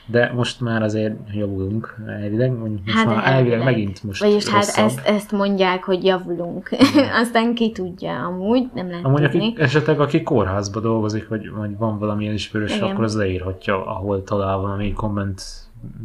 [0.06, 3.64] De most már azért javulunk elvileg, mondjuk most Hát már elvileg elvileg.
[3.64, 4.84] megint most Vagyis hát rosszabb.
[4.84, 6.70] ezt, ezt mondják, hogy javulunk.
[7.22, 9.46] Aztán ki tudja, amúgy nem lehet Amúgy tudni.
[9.52, 14.58] aki, esetleg aki kórházba dolgozik, vagy, vagy van valamilyen ismerős, akkor az leírhatja, ahol talál
[14.58, 15.42] valami komment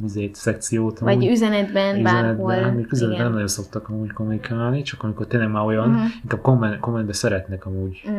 [0.01, 0.99] vizét, szekciót.
[0.99, 1.28] Vagy amúgy.
[1.30, 2.55] üzenetben, bárhol.
[2.55, 3.32] Még üzenetben nem Igen.
[3.32, 6.01] nagyon szoktak amúgy kommunikálni, csak amikor tényleg már olyan, Mhm.
[6.23, 8.01] inkább komment, kommentbe szeretnek amúgy.
[8.09, 8.13] Mm.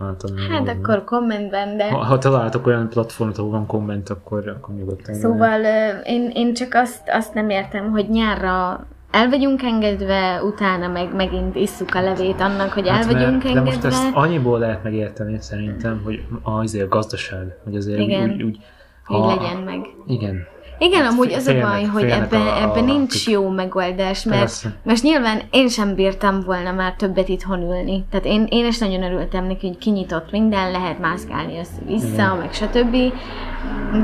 [0.00, 0.68] általában Hát valami.
[0.82, 1.90] akkor kommentben, de...
[1.90, 5.14] Ha, ha találtok olyan platformot, ahol van komment, akkor, akkor nyugodtan.
[5.14, 5.60] Szóval
[6.04, 11.56] én, én csak azt, azt nem értem, hogy nyárra el vagyunk engedve, utána meg megint
[11.56, 13.70] isszuk a levét annak, hogy el Hát, mert- vagyunk De engedve.
[13.70, 18.30] most ezt annyiból lehet megérteni szerintem, hogy azért a gazdaság, hogy azért Igen.
[18.30, 18.58] úgy, úgy
[19.04, 19.86] hogy legyen meg.
[20.06, 20.46] Igen.
[20.78, 24.24] Igen, Hát amúgy az a baj, hogy ebben, a- a- ebben nincs akik- jó megoldás,
[24.24, 24.76] mert Persze.
[24.84, 28.04] most nyilván én sem bírtam volna már többet itthon ülni.
[28.10, 32.36] Tehát én, én is nagyon örültem neki, hogy kinyitott minden, lehet mászkálni össze-vissza, Igen.
[32.36, 32.96] meg stb.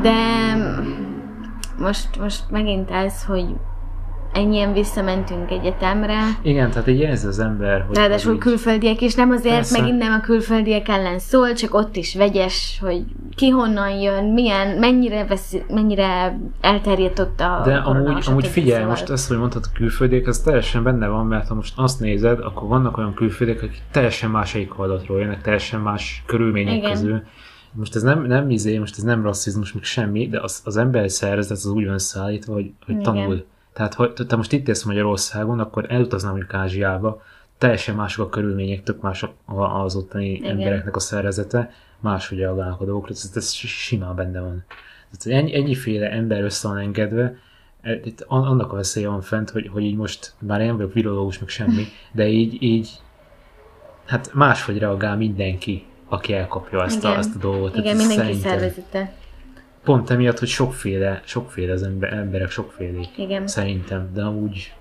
[0.02, 0.14] De
[1.78, 3.44] most, most megint ez, hogy
[4.34, 7.96] ennyien visszamentünk egyetemre, Igen, tehát így érzi az ember, hogy...
[7.96, 9.80] Ráadásul így- külföldiek is, nem azért, Persze.
[9.80, 13.04] megint nem a külföldiek ellen szól, csak ott is vegyes, hogy
[13.36, 18.72] ki honnan jön, milyen, mennyire, vesz, mennyire elterjedt ott a De korona, amúgy, amúgy figyelj,
[18.72, 18.88] szóval.
[18.88, 22.68] most ezt, hogy mondtad külföldiek, ez teljesen benne van, mert ha most azt nézed, akkor
[22.68, 26.90] vannak olyan külföldiek, akik teljesen más éghajlatról jönnek, teljesen más körülmények Igen.
[26.90, 27.22] közül.
[27.72, 31.10] Most ez nem, nem izé, most ez nem rasszizmus, még semmi, de az, az ember
[31.10, 33.02] szervezet az úgy van összeállítva, hogy, hogy Igen.
[33.02, 33.44] tanul.
[33.74, 37.22] Tehát, ha te most itt élsz Magyarországon, akkor elutaznál mondjuk Ázsiába,
[37.58, 40.50] teljesen mások a körülmények, tök mások a- az ottani Igen.
[40.50, 41.70] embereknek a szervezete,
[42.00, 44.64] máshogy reagálnak a dolgokra, ez, ez simán benne van.
[45.18, 47.36] Tehát ennyi, ennyiféle ember össze van engedve,
[47.82, 50.92] e, itt an- annak a veszélye van fent, hogy, hogy így most, már nem vagyok
[50.92, 52.90] virológus, meg semmi, de így, így
[54.06, 57.76] hát máshogy reagál mindenki, aki elkapja ezt, a, ezt a dolgot.
[57.76, 59.12] Igen, Tehát mindenki szerintem szervezete.
[59.84, 63.18] Pont emiatt, hogy sokféle, sokféle az ember, emberek sokfélék.
[63.18, 63.46] Igen.
[63.46, 64.54] Szerintem, de amúgy...
[64.54, 64.74] is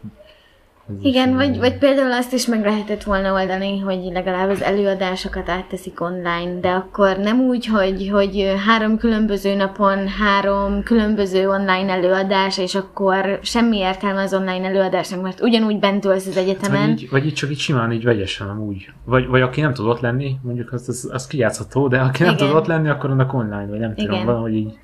[1.01, 6.01] Igen, vagy, vagy például azt is meg lehetett volna oldani, hogy legalább az előadásokat átteszik
[6.01, 12.75] online, de akkor nem úgy, hogy, hogy három különböző napon három különböző online előadás, és
[12.75, 16.89] akkor semmi értelme az online előadásnak, mert ugyanúgy bent ülsz az egyetemen.
[16.89, 18.91] Vagy így, vagy így csak így simán így vegyesen amúgy.
[19.05, 22.33] Vagy, vagy aki nem tud ott lenni, mondjuk az, az, az kijátszható, de aki nem
[22.33, 22.47] Igen.
[22.47, 24.25] tud ott lenni, akkor annak online, vagy nem tudom, Igen.
[24.25, 24.77] valahogy így.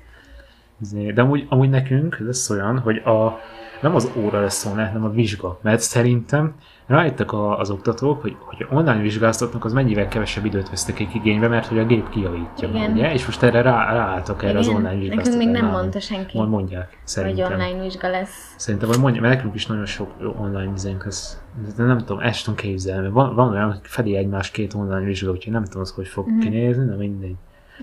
[0.80, 1.10] Izé.
[1.12, 3.38] De amúgy, amúgy nekünk lesz olyan, hogy a,
[3.82, 5.58] nem az óra lesz online, hanem a vizsga.
[5.62, 6.54] Mert szerintem
[6.86, 11.48] rájöttek a, az oktatók, hogy, hogy online vizsgáztatnak, az mennyivel kevesebb időt vesznek egy igénybe,
[11.48, 12.92] mert hogy a gép kijavítja, Igen.
[12.92, 13.12] ugye?
[13.12, 15.44] És most erre rá, ráálltak erre az online Nekünk vizsgáztatásra.
[15.52, 17.52] még nem mondta senki, Majd mondják, hogy szerintem.
[17.52, 18.54] online vizsga lesz.
[18.56, 21.40] Szerintem, vagy mondja, mert nekünk is nagyon sok online vizénk lesz.
[21.76, 23.08] De nem tudom, ezt tudom képzelni.
[23.08, 26.26] Van, van olyan, hogy fedi egymás két online vizsga, úgyhogy nem tudom, az hogy fog
[26.28, 26.38] Mhm.
[26.38, 27.34] kinézni, de mindegy.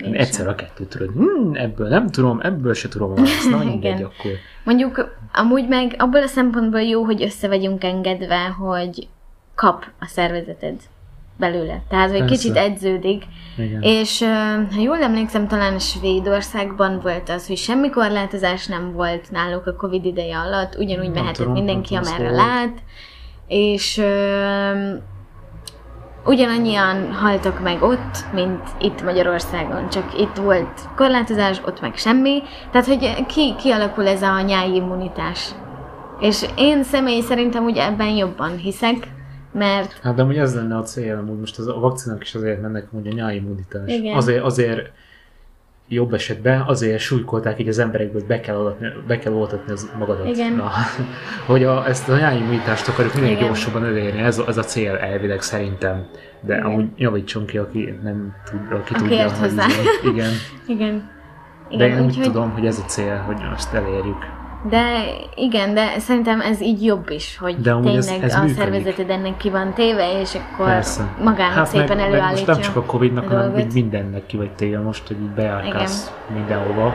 [0.04, 1.10] Én Egyszer a kettőt tudod.
[1.14, 3.50] Hmm, ebből nem tudom, ebből se tudom választ.
[3.50, 4.32] Na mindegy, akkor.
[4.64, 9.08] Mondjuk amúgy meg abból a szempontból jó, hogy össze vagyunk engedve, hogy
[9.56, 10.76] kap a szervezeted
[11.38, 11.82] belőle.
[11.90, 12.36] Tehát, hogy Persze.
[12.36, 13.24] kicsit edződik.
[13.58, 13.82] Igen.
[13.82, 14.20] És
[14.76, 20.06] ha jól emlékszem, talán Svédországban volt az, hogy semmi korlátozás nem volt náluk a Covid
[20.06, 22.78] ideje alatt, ugyanúgy Nem mehetett tudom, mindenki, amerre szóval- lát,
[23.48, 24.02] és
[26.28, 32.88] ugyanannyian haltak meg ott, mint itt Magyarországon, csak itt volt korlátozás, ott meg semmi, tehát
[32.88, 35.50] hogy ki, kialakul ez a nyári immunitás.
[36.20, 39.08] És én személy szerintem úgy ebben jobban hiszek,
[39.54, 42.62] mert Hát de amúgy ez lenne a cél, amúgy most az, a vakcinák is azért
[42.62, 43.94] mennek, hogy a nyári immunitás.
[43.94, 44.16] Igen.
[44.16, 44.92] Azért, azért
[45.88, 49.92] jobb esetben azért súlykolták így az emberekből, hogy be kell, adatni, be kell oltatni az
[49.98, 50.28] magadat.
[50.28, 50.54] Igen.
[50.54, 50.72] Na,
[51.46, 53.44] hogy a, ezt a nyári immunitást akarjuk minél Igen.
[53.46, 56.06] gyorsabban elérni, ez, ez a cél elvileg szerintem.
[56.42, 56.66] De Igen.
[56.66, 59.18] amúgy javítson ki, aki nem tud, aki, Aki tudja.
[59.18, 59.66] ért hogy hozzá.
[59.68, 60.32] izé- Igen.
[60.78, 61.10] igen.
[61.78, 64.26] De én úgy úgyhogy- tudom, hogy ez a cél, hogy azt elérjük.
[64.70, 65.04] De
[65.36, 68.58] igen, de szerintem ez így jobb is, hogy De amúgy ez- tényleg ez a működik.
[68.62, 71.08] szervezeted ennek ki van téve, és akkor Persze.
[71.24, 72.46] magának hát szépen meg, meg előállítja.
[72.46, 75.30] most nem csak a Covid-nak, a hanem így mindennek ki vagy téve most, hogy így
[75.30, 76.94] bejárkálsz mindenhova.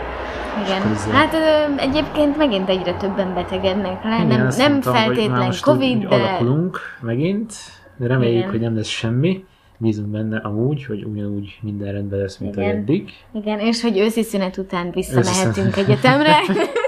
[0.66, 0.82] Igen.
[1.12, 6.06] Hát ö, egyébként megint egyre többen betegednek le, Igen, nem, nem mondtam, feltétlen Covid, úgy
[6.08, 7.52] de alakulunk megint,
[7.96, 8.50] de reméljük, Igen.
[8.50, 9.44] hogy nem lesz semmi.
[9.78, 12.68] Bízunk benne amúgy, hogy ugyanúgy minden rendben lesz, mint Igen.
[12.70, 13.10] eddig.
[13.34, 16.36] igen, és hogy őszi szünet után visszamehetünk egyetemre,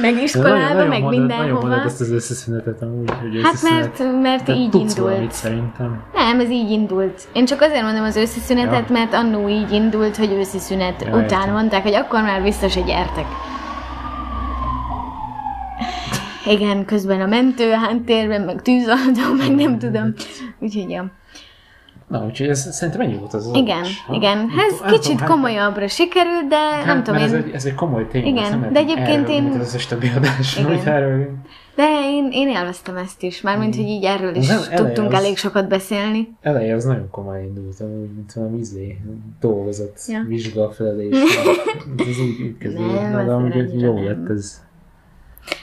[0.00, 1.66] meg iskolába, meg mondod, Nagyon mindenhova.
[1.66, 3.98] mondod ezt az összeszünetet amúgy, hogy Hát összeszünet.
[3.98, 5.32] mert, mert Te így tudsz valamit indult.
[5.34, 6.02] szerintem.
[6.14, 7.28] Nem, ez így indult.
[7.32, 8.92] Én csak azért mondom az őszi szünetet, Ja.
[8.94, 11.52] mert annó így indult, hogy őszi szünet Ja, után értem.
[11.52, 13.26] mondták, hogy akkor már vissza se gyertek.
[16.46, 20.12] Igen, közben a mentő háttérben, meg tűzoltó, meg nem tudom.
[20.58, 21.10] Úgyhogy ja.
[22.10, 24.36] Na, úgyhogy ez szerintem ennyi volt az Igen, adás, igen.
[24.38, 27.26] Nem Ez tudom- nem tudom, kicsit hány- komolyabbra sikerült, de Hát, nem tudom én...
[27.26, 28.26] Ez egy, ez egy komoly téma.
[28.26, 30.86] Igen, nem de egyébként erről, én- az összes többi adás, Igen.
[30.86, 31.28] erről.
[31.74, 35.36] De én, én élveztem ezt is, mármint, hogy így erről is eleje tudtunk az- elég
[35.36, 36.28] sokat beszélni.
[36.40, 38.98] Eleje az nagyon komoly indult, úgy, mint valami izé,
[39.40, 40.18] dolgozott, Ja.
[40.18, 40.24] ja.
[40.28, 41.16] vizsga felelés.
[41.96, 44.04] ez úgy, úgy kezdődött, Nem, de amúgy jó nem.
[44.04, 44.60] lett ez.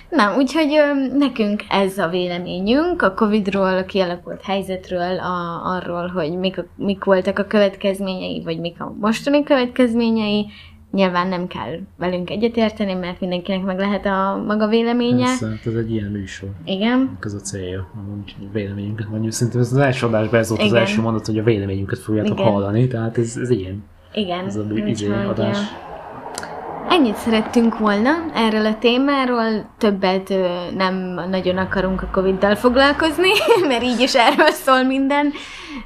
[0.09, 6.37] Na, úgyhogy ö, nekünk ez a véleményünk a Covid-ról, a kialakult helyzetről, a, arról, hogy
[6.37, 10.45] mik, a, mik voltak a következményei, vagy mik a mostani következményei.
[10.91, 15.25] Nyilván nem kell velünk egyetérteni, mert mindenkinek meg lehet a maga véleménye.
[15.25, 16.49] Persze, hát ez egy ilyen műsor.
[16.65, 19.31] Igen, Ez a célja, hogy véleményünket mondjuk.
[19.31, 20.79] Szerintem ez az első adásban ez volt az Igen.
[20.79, 22.51] első mondat, hogy a véleményünket fogjátok Igen.
[22.51, 23.83] hallani, tehát ez, ez ilyen.
[24.13, 24.45] igen.
[24.45, 25.57] Ez a izé adás.
[26.89, 30.33] Ennyit szerettünk volna erről a témáról, többet
[30.75, 30.95] nem
[31.29, 33.29] nagyon akarunk a Covid-dal foglalkozni,
[33.69, 35.31] mert így is erről szól minden.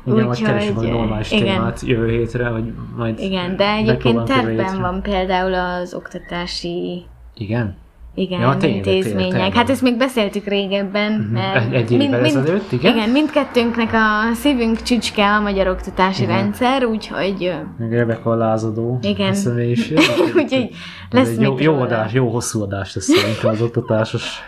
[0.06, 1.56] Igen, vagy keresünk Úgyhogy, egy normális igen.
[1.56, 7.78] témát jövő hétre, vagy majd Igen, de egyébként tervben van például az oktatási Igen?
[8.16, 9.32] Igen, Ja, tényleg, intézmények.
[9.32, 12.96] tényleg, hát ezt még beszéltük régebben, mert Egy- egy évvel ezelőtt, igen?
[12.96, 16.36] igen, mindkettőnknek a szívünk csücske a magyar oktatási Igen.
[16.36, 19.34] rendszer, úgyhogy Meg Rebeka a lázadó Igen.
[19.34, 19.98] személyiség.
[20.36, 20.70] Úgyhogy
[21.10, 24.40] lesz egy jó, jó adás, jó hosszú adás lesz szerintem az oktatásos.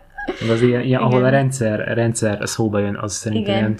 [0.52, 3.58] Az ilyen, ilyen ahol a rendszer, rendszer szóba jön, az szerintem Igen.
[3.58, 3.74] ilyen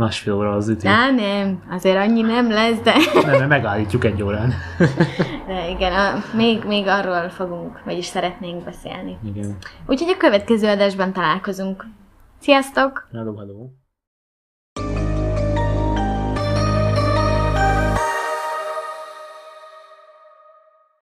[0.00, 0.88] másfél óra az ütő.
[0.88, 2.94] Á, nem, azért annyi nem lesz, de,
[3.24, 4.52] Nem, nem, megállítjuk egy órán.
[5.48, 9.18] de igen, a, még, még arról fogunk, vagyis szeretnénk beszélni.
[9.24, 9.56] Igen.
[9.86, 11.86] Úgyhogy a következő adásban találkozunk.
[12.38, 13.08] Sziasztok!
[13.12, 13.79] Hello, hello.